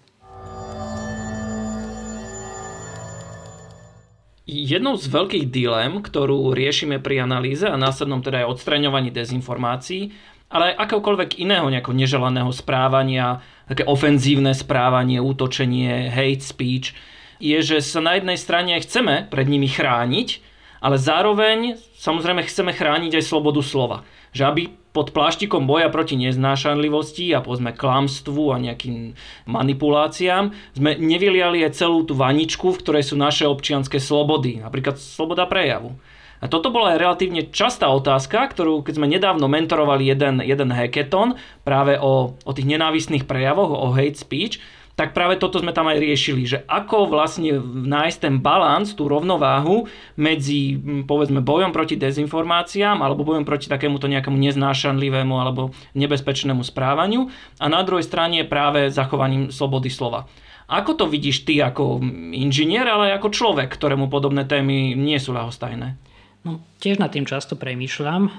[4.51, 10.11] Jednou z veľkých dilem, ktorú riešime pri analýze a následnom teda aj odstraňovaní dezinformácií,
[10.51, 13.39] ale aj akéhokoľvek iného nejako neželaného správania,
[13.71, 16.91] také ofenzívne správanie, útočenie, hate speech,
[17.39, 20.43] je, že sa na jednej strane chceme pred nimi chrániť,
[20.83, 24.03] ale zároveň samozrejme chceme chrániť aj slobodu slova.
[24.31, 29.15] Že aby pod pláštikom boja proti neznášanlivosti a povedzme klamstvu a nejakým
[29.47, 35.47] manipuláciám sme nevyliali aj celú tú vaničku, v ktorej sú naše občianske slobody, napríklad sloboda
[35.47, 35.95] prejavu.
[36.41, 41.37] A toto bola aj relatívne častá otázka, ktorú keď sme nedávno mentorovali jeden, jeden hackathon
[41.61, 44.57] práve o, o tých nenávistných prejavoch, o hate speech,
[45.01, 49.89] tak práve toto sme tam aj riešili, že ako vlastne nájsť ten balans, tú rovnováhu
[50.13, 50.77] medzi
[51.09, 57.81] povedzme bojom proti dezinformáciám alebo bojom proti takémuto nejakému neznášanlivému alebo nebezpečnému správaniu a na
[57.81, 60.29] druhej strane práve zachovaním slobody slova.
[60.69, 61.97] Ako to vidíš ty ako
[62.37, 65.97] inžinier, ale ako človek, ktorému podobné témy nie sú ľahostajné?
[66.45, 68.29] No, tiež nad tým často premýšľam.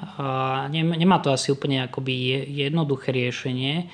[0.71, 3.91] Nemá to asi úplne akoby jednoduché riešenie,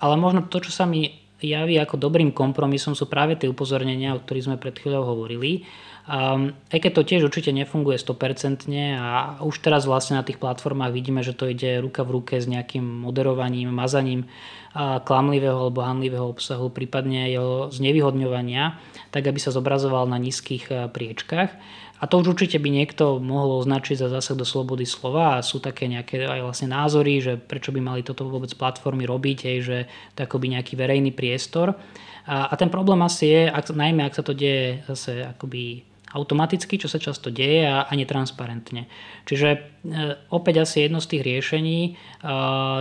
[0.00, 4.22] ale možno to, čo sa mi javí ako dobrým kompromisom sú práve tie upozornenia, o
[4.22, 5.66] ktorých sme pred chvíľou hovorili.
[6.02, 8.66] Um, aj keď to tiež určite nefunguje 100%
[8.98, 12.50] a už teraz vlastne na tých platformách vidíme, že to ide ruka v ruke s
[12.50, 14.26] nejakým moderovaním, mazaním
[15.06, 18.80] klamlivého alebo hanlivého obsahu, prípadne jeho znevýhodňovania,
[19.14, 21.54] tak aby sa zobrazoval na nízkych uh, priečkách.
[22.02, 25.62] A to už určite by niekto mohol označiť za zásah do slobody slova a sú
[25.62, 29.78] také nejaké aj vlastne názory, že prečo by mali toto vôbec platformy robiť, hej, že
[30.18, 31.78] to akoby nejaký verejný priestor.
[32.26, 36.76] A, a ten problém asi je, ak, najmä ak sa to deje zase akoby automaticky,
[36.76, 38.90] čo sa často deje a, a netransparentne.
[39.24, 39.58] Čiže e,
[40.28, 41.90] opäť asi jedno z tých riešení e,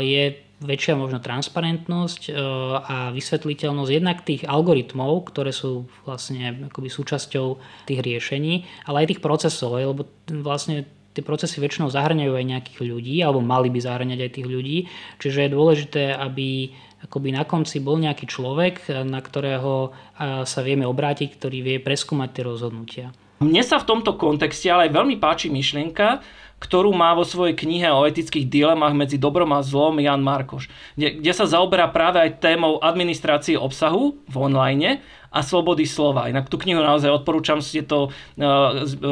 [0.04, 0.24] je
[0.62, 2.32] väčšia možno transparentnosť e,
[2.86, 7.48] a vysvetliteľnosť jednak tých algoritmov, ktoré sú vlastne akoby súčasťou
[7.90, 13.16] tých riešení, ale aj tých procesov, lebo vlastne tie procesy väčšinou zahrňajú aj nejakých ľudí,
[13.20, 14.78] alebo mali by zahrňať aj tých ľudí,
[15.20, 16.72] čiže je dôležité, aby
[17.04, 19.92] akoby na konci bol nejaký človek, na ktorého
[20.46, 23.08] sa vieme obrátiť, ktorý vie preskúmať tie rozhodnutia.
[23.42, 26.22] Mne sa v tomto kontexte ale aj veľmi páči myšlienka,
[26.62, 31.18] ktorú má vo svojej knihe o etických dilemách medzi dobrom a zlom Jan Markoš, kde,
[31.18, 35.02] kde sa zaoberá práve aj témou administrácie obsahu v online
[35.34, 36.30] a slobody slova.
[36.30, 38.14] Inak tú knihu naozaj odporúčam, je to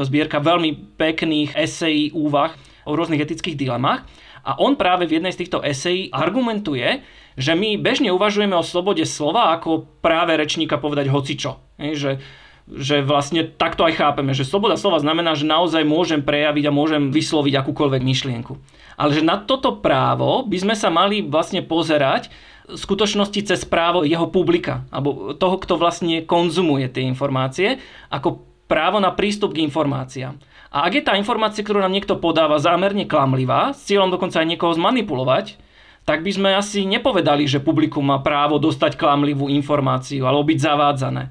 [0.06, 2.54] zbierka veľmi pekných esejí, úvah
[2.86, 4.06] o rôznych etických dilemách.
[4.46, 7.02] A on práve v jednej z týchto esejí argumentuje,
[7.34, 11.58] že my bežne uvažujeme o slobode slova ako práve rečníka povedať hocičo.
[11.82, 12.22] Že,
[12.70, 17.10] že vlastne takto aj chápeme, že sloboda slova znamená, že naozaj môžem prejaviť a môžem
[17.10, 18.54] vysloviť akúkoľvek myšlienku.
[19.00, 22.30] Ale že na toto právo by sme sa mali vlastne pozerať
[22.70, 27.82] v skutočnosti cez právo jeho publika, alebo toho, kto vlastne konzumuje tie informácie,
[28.14, 30.38] ako právo na prístup k informáciám.
[30.70, 34.50] A ak je tá informácia, ktorú nám niekto podáva, zámerne klamlivá, s cieľom dokonca aj
[34.54, 35.58] niekoho zmanipulovať,
[36.06, 41.24] tak by sme asi nepovedali, že publikum má právo dostať klamlivú informáciu alebo byť zavádzané.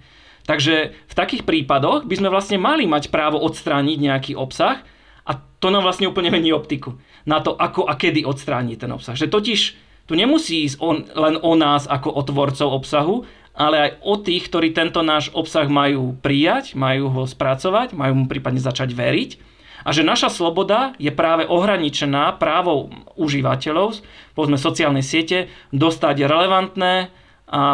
[0.49, 4.81] Takže v takých prípadoch by sme vlastne mali mať právo odstrániť nejaký obsah
[5.29, 6.97] a to nám vlastne úplne mení optiku
[7.29, 9.13] na to, ako a kedy odstrániť ten obsah.
[9.13, 9.61] Že totiž
[10.09, 14.49] tu nemusí ísť on, len o nás ako o tvorcov obsahu, ale aj o tých,
[14.49, 19.31] ktorí tento náš obsah majú prijať, majú ho spracovať, majú mu prípadne začať veriť
[19.85, 24.03] a že naša sloboda je práve ohraničená právou užívateľov,
[24.35, 27.13] povedzme sociálnej siete, dostať relevantné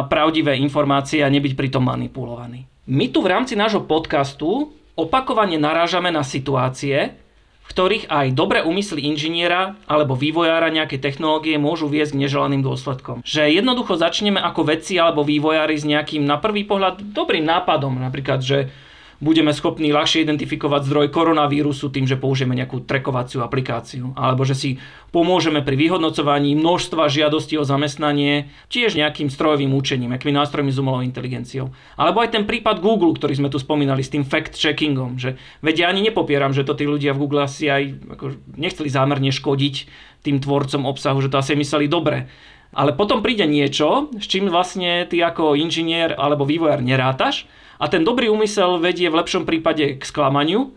[0.07, 2.67] pravdivé informácie a nebyť pritom manipulovaný.
[2.87, 7.17] My tu v rámci nášho podcastu opakovane narážame na situácie,
[7.65, 13.25] v ktorých aj dobré úmysly inžiniera alebo vývojára nejakej technológie môžu viesť k neželaným dôsledkom.
[13.25, 18.45] Že jednoducho začneme ako vedci alebo vývojári s nejakým na prvý pohľad dobrým nápadom, napríklad,
[18.45, 18.69] že
[19.23, 24.15] budeme schopní ľahšie identifikovať zdroj koronavírusu tým, že použijeme nejakú trekovaciu aplikáciu.
[24.19, 24.71] Alebo že si
[25.15, 31.03] pomôžeme pri vyhodnocovaní množstva žiadostí o zamestnanie tiež nejakým strojovým učením, akými nástrojmi s umelou
[31.07, 31.71] inteligenciou.
[31.95, 36.03] Alebo aj ten prípad Google, ktorý sme tu spomínali s tým fact-checkingom, že vedia ani
[36.03, 37.83] nepopieram, že to tí ľudia v Google asi aj
[38.19, 38.25] ako,
[38.59, 39.75] nechceli zámerne škodiť
[40.25, 42.27] tým tvorcom obsahu, že to asi mysleli dobre.
[42.75, 47.47] Ale potom príde niečo, s čím vlastne ty ako inžinier alebo vývojár nerátaš
[47.79, 50.71] a ten dobrý úmysel vedie v lepšom prípade k sklamaniu,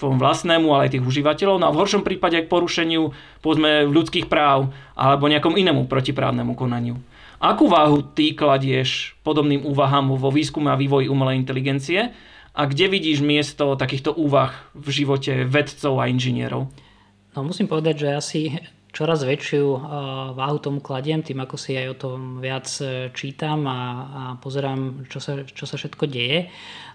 [0.00, 3.12] tvojom vlastnému, ale aj tých užívateľov, no a v horšom prípade k porušeniu
[3.44, 6.96] povedzme ľudských práv alebo nejakom inému protiprávnemu konaniu.
[7.40, 12.12] Akú váhu ty kladieš podobným úvahám vo výskume a vývoji umelej inteligencie
[12.52, 16.68] a kde vidíš miesto takýchto úvah v živote vedcov a inžinierov?
[17.36, 18.40] No musím povedať, že asi
[18.90, 19.80] čoraz väčšiu eh,
[20.34, 25.06] váhu tomu kladiem, tým ako si aj o tom viac eh, čítam a, a pozerám,
[25.06, 26.50] čo sa, čo sa všetko deje.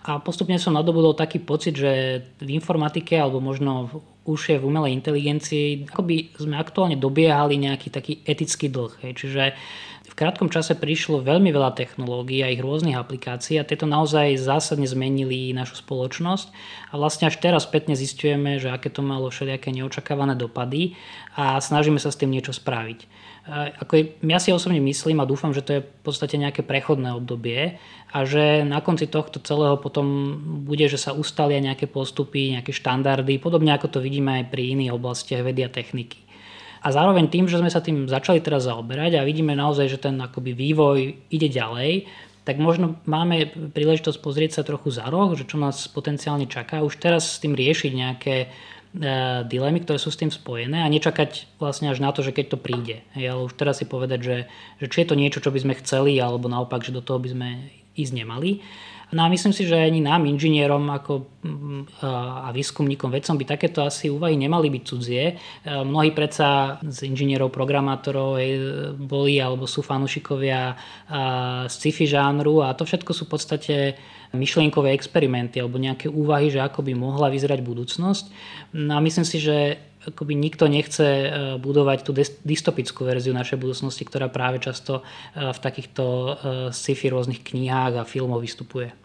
[0.06, 3.90] A postupne som nadobudol taký pocit, že v informatike alebo možno
[4.26, 8.94] už je v umelej inteligencii, akoby sme aktuálne dobiehali nejaký taký etický dlh.
[9.06, 9.12] Hej.
[9.22, 9.44] Čiže
[10.16, 14.88] v krátkom čase prišlo veľmi veľa technológií a ich rôznych aplikácií a tieto naozaj zásadne
[14.88, 16.56] zmenili našu spoločnosť
[16.90, 20.96] a vlastne až teraz spätne zistujeme, že aké to malo všelijaké neočakávané dopady
[21.36, 23.12] a snažíme sa s tým niečo spraviť.
[23.84, 27.76] Ako ja si osobne myslím a dúfam, že to je v podstate nejaké prechodné obdobie
[28.08, 33.36] a že na konci tohto celého potom bude, že sa ustalia nejaké postupy, nejaké štandardy,
[33.36, 36.25] podobne ako to vidíme aj pri iných oblastiach vedy a techniky.
[36.86, 40.22] A zároveň tým, že sme sa tým začali teraz zaoberať a vidíme naozaj, že ten
[40.22, 42.06] akoby vývoj ide ďalej,
[42.46, 46.86] tak možno máme príležitosť pozrieť sa trochu za roh, že čo nás potenciálne čaká.
[46.86, 48.48] Už teraz s tým riešiť nejaké e,
[49.50, 52.62] dilemy, ktoré sú s tým spojené a nečakať vlastne až na to, že keď to
[52.62, 53.02] príde.
[53.18, 54.38] Hej, ale už teraz si povedať, že,
[54.78, 57.34] že či je to niečo, čo by sme chceli, alebo naopak, že do toho by
[57.34, 57.50] sme
[57.98, 58.62] ísť nemali.
[59.16, 62.04] No a myslím si, že ani nám, inžinierom ako, mm,
[62.44, 65.24] a výskumníkom, vedcom by takéto asi úvahy nemali byť cudzie.
[65.32, 65.34] E,
[65.72, 68.36] mnohí predsa z inžinierov, programátorov
[69.00, 70.76] boli alebo sú fanúšikovia
[71.66, 73.76] z sci-fi žánru a to všetko sú v podstate
[74.36, 78.26] myšlienkové experimenty alebo nejaké úvahy, že ako by mohla vyzerať budúcnosť.
[78.76, 82.12] No a myslím si, že akoby nikto nechce e, budovať tú
[82.46, 86.32] dystopickú verziu našej budúcnosti, ktorá práve často e, v takýchto e,
[86.70, 89.05] sci-fi rôznych knihách a filmov vystupuje.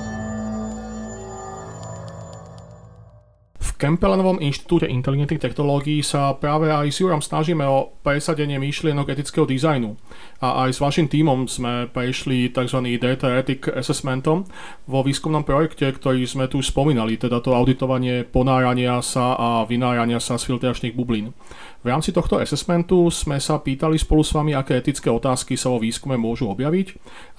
[3.61, 9.97] Kempelenovom inštitúte inteligentných technológií sa práve aj s Jurom snažíme o presadenie myšlienok etického dizajnu.
[10.41, 12.77] A aj s vašim tímom sme prešli tzv.
[13.01, 14.45] Data Ethic Assessmentom
[14.85, 20.37] vo výskumnom projekte, ktorý sme tu spomínali, teda to auditovanie ponárania sa a vynárania sa
[20.37, 21.33] z filtračných bublín.
[21.81, 25.81] V rámci tohto assessmentu sme sa pýtali spolu s vami, aké etické otázky sa vo
[25.81, 26.87] výskume môžu objaviť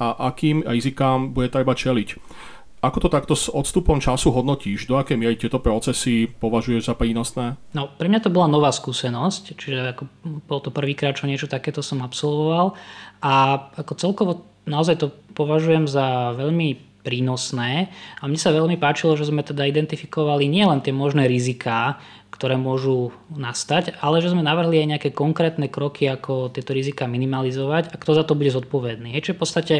[0.03, 2.19] a akým rizikám bude treba čeliť.
[2.83, 4.91] Ako to takto s odstupom času hodnotíš?
[4.91, 7.55] Do akej miery tieto procesy považuješ za prínosné?
[7.79, 10.03] No, pre mňa to bola nová skúsenosť, čiže ako
[10.51, 12.75] bol to prvýkrát, čo niečo takéto som absolvoval
[13.23, 13.33] a
[13.79, 14.33] ako celkovo
[14.67, 20.47] naozaj to považujem za veľmi prínosné a mne sa veľmi páčilo, že sme teda identifikovali
[20.47, 21.99] nielen tie možné riziká,
[22.33, 27.93] ktoré môžu nastať, ale že sme navrhli aj nejaké konkrétne kroky, ako tieto rizika minimalizovať
[27.93, 29.13] a kto za to bude zodpovedný.
[29.13, 29.75] Je, čo v podstate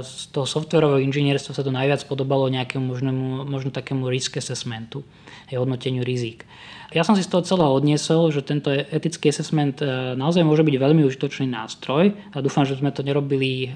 [0.00, 5.04] z toho softwarového inžinierstva sa to najviac podobalo nejakému možnému, možno takému risk assessmentu,
[5.52, 6.48] aj hodnoteniu rizik.
[6.94, 10.78] Ja som si z toho celého odniesol, že tento etický assessment e, naozaj môže byť
[10.78, 13.68] veľmi užitočný nástroj a dúfam, že sme to nerobili e,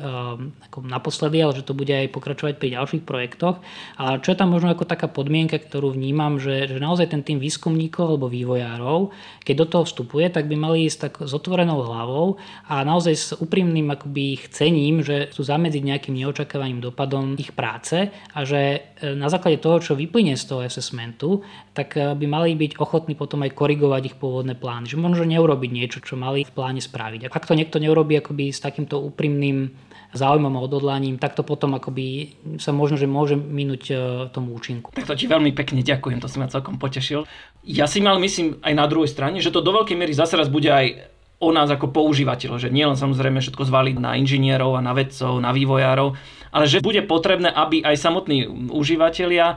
[0.70, 3.58] ako naposledy, ale že to bude aj pokračovať pri ďalších projektoch.
[3.98, 7.42] A čo je tam možno ako taká podmienka, ktorú vnímam, že, že naozaj ten tým
[7.42, 9.10] výskumníkov alebo vývojárov,
[9.42, 12.38] keď do toho vstupuje, tak by mali ísť tak s otvorenou hlavou
[12.70, 18.38] a naozaj s úprimným akoby chcením, že chcú zamedziť nejakým neočakávaným dopadom ich práce a
[18.46, 21.42] že e, na základe toho, čo vyplyne z toho assessmentu,
[21.74, 24.92] tak by mali byť ochotní schopní potom aj korigovať ich pôvodné plány.
[24.92, 27.32] Že možno neurobiť niečo, čo mali v pláne spraviť.
[27.32, 29.72] Ak to niekto neurobí akoby s takýmto úprimným
[30.12, 33.94] záujmom a odhodlaním, tak to potom akoby sa možno, že môže minúť e,
[34.32, 34.92] tomu účinku.
[34.92, 37.28] Tak to ti veľmi pekne ďakujem, to si ma celkom potešil.
[37.64, 40.48] Ja si mal myslím aj na druhej strane, že to do veľkej miery zase raz
[40.48, 44.96] bude aj o nás ako používateľov, že nielen samozrejme všetko zvaliť na inžinierov a na
[44.96, 46.16] vedcov, na vývojárov,
[46.50, 49.56] ale že bude potrebné, aby aj samotní užívateľia e,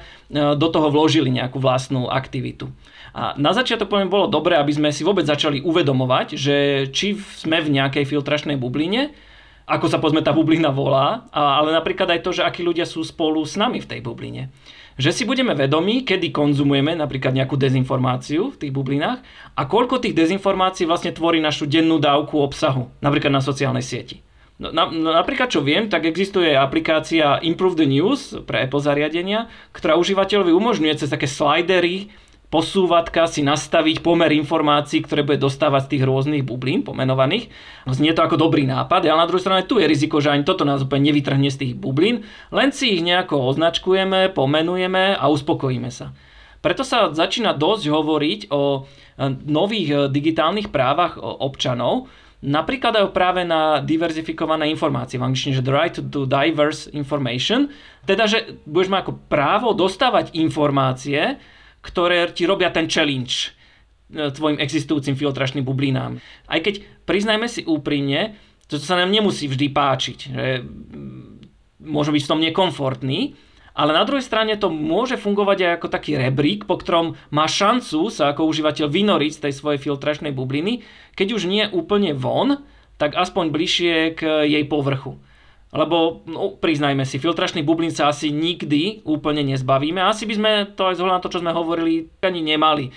[0.60, 2.70] do toho vložili nejakú vlastnú aktivitu.
[3.12, 6.55] A na začiatok poviem, bolo dobré, aby sme si vôbec začali uvedomovať, že
[6.95, 9.12] či sme v nejakej filtračnej bubline,
[9.68, 13.43] ako sa pozme tá bublina volá, ale napríklad aj to, že akí ľudia sú spolu
[13.43, 14.51] s nami v tej bubline.
[14.99, 19.24] Že si budeme vedomi, kedy konzumujeme napríklad nejakú dezinformáciu v tých bublinách
[19.55, 24.20] a koľko tých dezinformácií vlastne tvorí našu dennú dávku obsahu, napríklad na sociálnej sieti.
[24.62, 29.49] No, na, no, napríklad čo viem, tak existuje aplikácia Improve the News pre Apple zariadenia,
[29.74, 32.14] ktorá užívateľovi umožňuje cez také slidery
[32.52, 37.47] posúvatka si nastaviť pomer informácií, ktoré bude dostávať z tých rôznych bublín pomenovaných.
[37.88, 40.68] Znie to ako dobrý nápad, ale na druhej strane tu je riziko, že ani toto
[40.68, 46.12] nás úplne nevytrhne z tých bublín, len si ich nejako označkujeme, pomenujeme a uspokojíme sa.
[46.62, 48.80] Preto sa začína dosť hovoriť o e,
[49.49, 52.12] nových e, digitálnych právach občanov,
[52.43, 57.72] napríklad aj práve na diverzifikované informácie, v angličtine, že the right to diverse information,
[58.06, 61.41] teda, že budeš mať ako právo dostávať informácie,
[61.82, 63.53] ktoré ti robia ten challenge
[64.13, 66.21] e, tvojim existujúcim filtračným bublinám.
[66.45, 68.38] Aj keď, priznajme si úprimne,
[68.71, 70.63] to sa nám nemusí vždy páčiť, že
[71.82, 73.36] môže byť v tom nekomfortný,
[73.71, 78.11] ale na druhej strane to môže fungovať aj ako taký rebrík, po ktorom má šancu
[78.11, 80.84] sa ako užívateľ vynoriť z tej svojej filtračnej bubliny,
[81.15, 82.63] keď už nie úplne von,
[82.99, 85.17] tak aspoň bližšie k jej povrchu.
[85.72, 90.03] Lebo, no, priznajme si, filtračný bublín sa asi nikdy úplne nezbavíme.
[90.03, 92.91] Asi by sme to aj zohľadom na to, čo sme hovorili, ani nemali.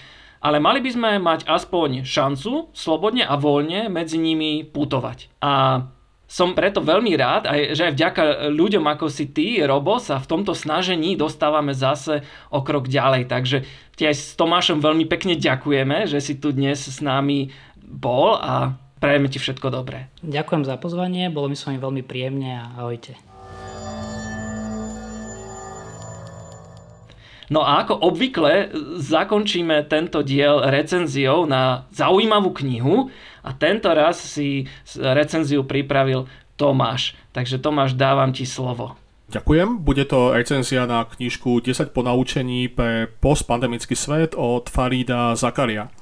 [0.45, 5.41] Ale mali by sme mať aspoň šancu slobodne a voľne medzi nimi putovať.
[5.41, 5.87] A
[6.25, 10.29] som preto veľmi rád, aj, že aj vďaka ľuďom ako si ty, Robo, sa v
[10.35, 13.31] tomto snažení dostávame zase o krok ďalej.
[13.31, 13.62] Takže
[13.95, 18.75] ti aj s Tomášom veľmi pekne ďakujeme, že si tu dnes s nami bol a
[19.03, 20.09] Prajeme ti všetko dobré.
[20.25, 23.15] Ďakujem za pozvanie, bolo mi s vami veľmi príjemne a ahojte.
[27.53, 28.73] No a ako obvykle
[29.05, 33.13] zakončíme tento diel recenziou na zaujímavú knihu
[33.45, 34.65] a tento raz si
[34.97, 36.25] recenziu pripravil
[36.57, 37.13] Tomáš.
[37.37, 38.97] Takže Tomáš, dávam ti slovo.
[39.29, 39.85] Ďakujem.
[39.85, 45.93] Bude to recenzia na knižku 10 ponaučení pre postpandemický svet od Farida Zakaria.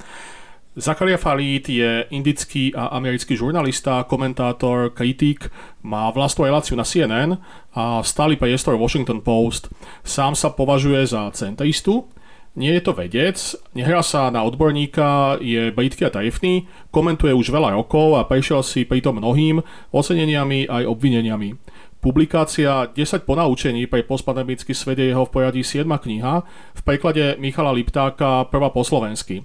[0.72, 5.52] Zakaria Farid je indický a americký žurnalista, komentátor, kritik,
[5.84, 7.36] má vlastnú reláciu na CNN
[7.76, 9.68] a stály priestor Washington Post.
[10.00, 12.08] Sám sa považuje za centristu,
[12.56, 13.36] nie je to vedec,
[13.76, 18.88] nehrá sa na odborníka, je britký a tarifný, komentuje už veľa rokov a prešiel si
[18.88, 19.60] pritom mnohým
[19.92, 21.52] oceneniami aj obvineniami.
[22.00, 26.34] Publikácia 10 ponaučení pre postpandemický svet je jeho v poradí 7 kniha,
[26.76, 29.44] v preklade Michala Liptáka prvá po slovensky.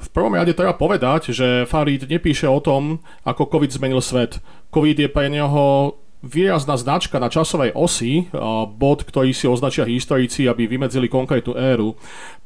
[0.00, 4.40] V prvom rade treba povedať, že Farid nepíše o tom, ako COVID zmenil svet.
[4.72, 8.28] COVID je pre neho výrazná značka na časovej osi,
[8.76, 11.96] bod, ktorý si označia historici, aby vymedzili konkrétnu éru.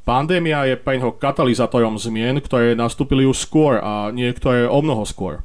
[0.07, 5.42] Pandémia je pre neho katalizátorom zmien, ktoré nastúpili už skôr a niektoré o mnoho skôr.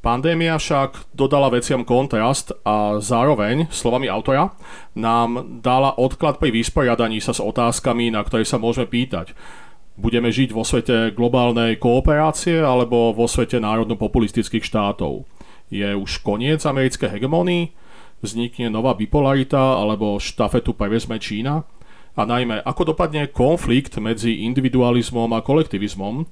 [0.00, 4.54] Pandémia však dodala veciam kontrast a zároveň, slovami autora,
[4.94, 9.34] nám dala odklad pri vysporiadaní sa s otázkami, na ktoré sa môžeme pýtať.
[9.96, 15.24] Budeme žiť vo svete globálnej kooperácie alebo vo svete národno-populistických štátov?
[15.72, 17.72] Je už koniec americkej hegemónii?
[18.20, 21.64] Vznikne nová bipolarita alebo štafetu prevezme Čína?
[22.16, 26.28] A najmä, ako dopadne konflikt medzi individualizmom a kolektivizmom?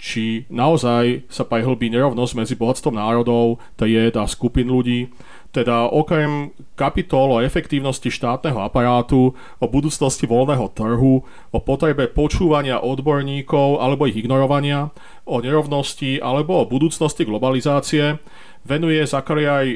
[0.00, 5.12] Či naozaj sa prehlbí nerovnosť medzi bohatstvom národov, tried a skupín ľudí?
[5.52, 11.20] Teda okrem kapitol o efektívnosti štátneho aparátu, o budúcnosti voľného trhu,
[11.52, 14.88] o potrebe počúvania odborníkov alebo ich ignorovania,
[15.28, 18.16] o nerovnosti alebo o budúcnosti globalizácie,
[18.64, 19.66] venuje Zachary aj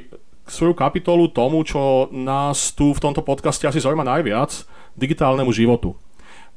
[0.48, 4.64] svoju kapitolu tomu, čo nás tu v tomto podcaste asi zaujíma najviac,
[4.96, 5.92] digitálnemu životu.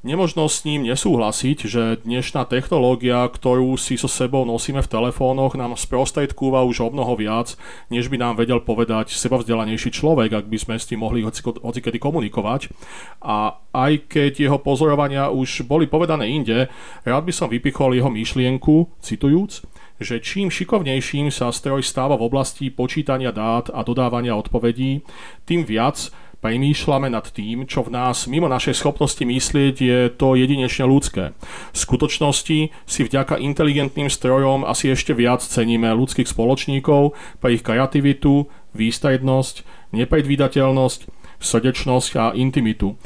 [0.06, 5.74] Nemožno s ním nesúhlasiť, že dnešná technológia, ktorú si so sebou nosíme v telefónoch, nám
[5.74, 7.58] sprostredkúva už o mnoho viac,
[7.90, 11.98] než by nám vedel povedať seba vzdelanejší človek, ak by sme s tým mohli hocikedy
[11.98, 12.70] komunikovať.
[13.26, 16.70] A aj keď jeho pozorovania už boli povedané inde,
[17.02, 19.66] rád by som vypichol jeho myšlienku, citujúc,
[19.98, 25.02] že čím šikovnejším sa stroj stáva v oblasti počítania dát a dodávania odpovedí,
[25.50, 30.86] tým viac premýšľame nad tým, čo v nás mimo našej schopnosti myslieť je to jedinečne
[30.86, 31.34] ľudské.
[31.74, 38.46] V skutočnosti si vďaka inteligentným strojom asi ešte viac ceníme ľudských spoločníkov pre ich kreativitu,
[38.78, 39.66] výstrednosť,
[39.98, 41.00] nepredvídateľnosť,
[41.38, 42.98] srdečnosť a intimitu.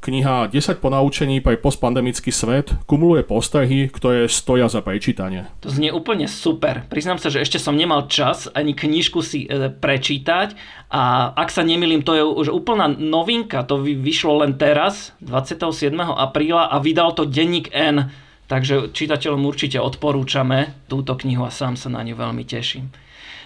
[0.00, 5.44] Kniha 10 ponaučení pre postpandemický svet kumuluje postrehy, ktoré stoja za prečítanie.
[5.60, 6.88] To znie úplne super.
[6.88, 10.56] Priznám sa, že ešte som nemal čas ani knižku si e, prečítať
[10.88, 13.60] a ak sa nemýlim, to je už úplná novinka.
[13.68, 15.92] To vyšlo len teraz, 27.
[16.00, 18.08] apríla a vydal to denník N.
[18.48, 22.88] Takže čitateľom určite odporúčame túto knihu a sám sa na ňu veľmi teším.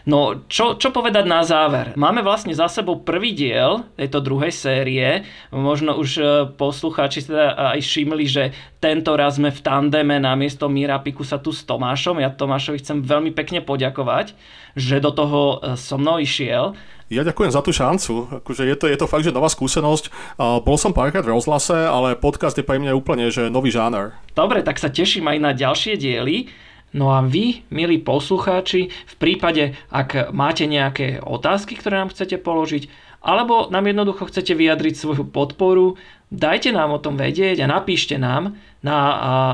[0.05, 1.97] No, čo, čo povedať na záver?
[1.97, 5.25] Máme vlastne za sebou prvý diel tejto druhej série.
[5.49, 6.25] Možno už e,
[6.61, 8.53] poslucháči teda aj všimli, že
[8.85, 12.21] tento raz sme v tandeme namiesto Míra Pikusa tu s Tomášom.
[12.21, 14.37] Ja Tomášovi chcem veľmi pekne poďakovať,
[14.77, 16.77] že do toho e, so mnou išiel.
[17.09, 18.45] Ja ďakujem za tú šancu.
[18.45, 20.09] Akože je, to, je to fakt, že nová skúsenosť.
[20.41, 24.17] Bol som párkrát v rozhlase, ale podcast je pre mňa úplne že nový žáner.
[24.33, 26.49] Dobre, tak sa teším aj na ďalšie diely.
[26.95, 32.87] No a vy, milí poslucháči, v prípade, ak máte nejaké otázky, ktoré nám chcete položiť,
[33.19, 35.99] alebo nám jednoducho chcete vyjadriť svoju podporu,
[36.31, 38.97] dajte nám o tom vedieť a napíšte nám na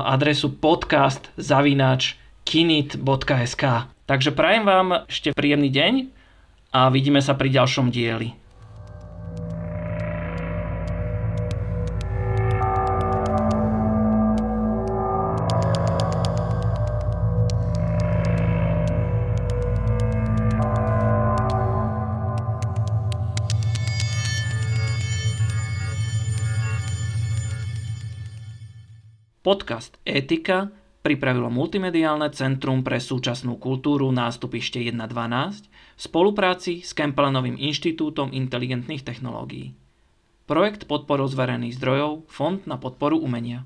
[0.05, 1.33] adresu podcast
[2.45, 3.63] kinit.sk.
[4.05, 5.93] Takže prajem vám ešte príjemný deň
[6.77, 8.40] a vidíme sa pri ďalšom dieli.
[29.41, 30.69] Podcast Etika
[31.01, 39.73] pripravilo Multimediálne centrum pre súčasnú kultúru nástupište 1.12 v spolupráci s Kempelenovým inštitútom inteligentných technológií.
[40.45, 43.65] Projekt podporou zverených zdrojov Fond na podporu umenia.